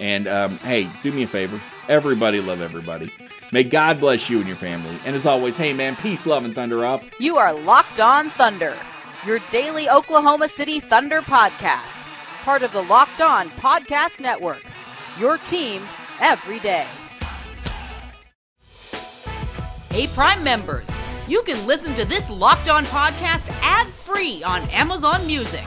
And 0.01 0.27
um, 0.27 0.57
hey, 0.61 0.91
do 1.03 1.13
me 1.13 1.25
a 1.25 1.27
favor. 1.27 1.61
Everybody 1.91 2.41
love 2.41 2.63
everybody. 2.63 3.13
May 3.53 3.65
God 3.65 4.01
bless 4.01 4.31
you 4.31 4.39
and 4.39 4.49
your 4.49 4.57
family. 4.57 4.99
And 5.05 5.15
as 5.15 5.27
always, 5.27 5.59
hey 5.59 5.75
man, 5.75 5.95
peace, 5.95 6.25
love, 6.25 6.47
and 6.47 6.55
thunder 6.55 6.87
up. 6.87 7.03
You 7.21 7.37
are 7.37 7.53
Locked 7.53 8.01
On 8.01 8.31
Thunder, 8.31 8.75
your 9.27 9.41
daily 9.51 9.91
Oklahoma 9.91 10.49
City 10.49 10.81
Thunder 10.81 11.21
podcast, 11.21 12.03
part 12.45 12.63
of 12.63 12.73
the 12.73 12.81
Locked 12.81 13.21
On 13.21 13.51
Podcast 13.51 14.21
Network. 14.21 14.65
Your 15.19 15.37
team 15.37 15.85
every 16.19 16.61
day. 16.61 16.87
Hey, 19.91 20.07
Prime 20.07 20.43
members, 20.43 20.89
you 21.29 21.43
can 21.43 21.67
listen 21.67 21.95
to 21.97 22.07
this 22.07 22.31
Locked 22.31 22.71
On 22.71 22.87
podcast 22.87 23.47
ad 23.61 23.89
free 23.89 24.43
on 24.45 24.63
Amazon 24.71 25.27
Music. 25.27 25.67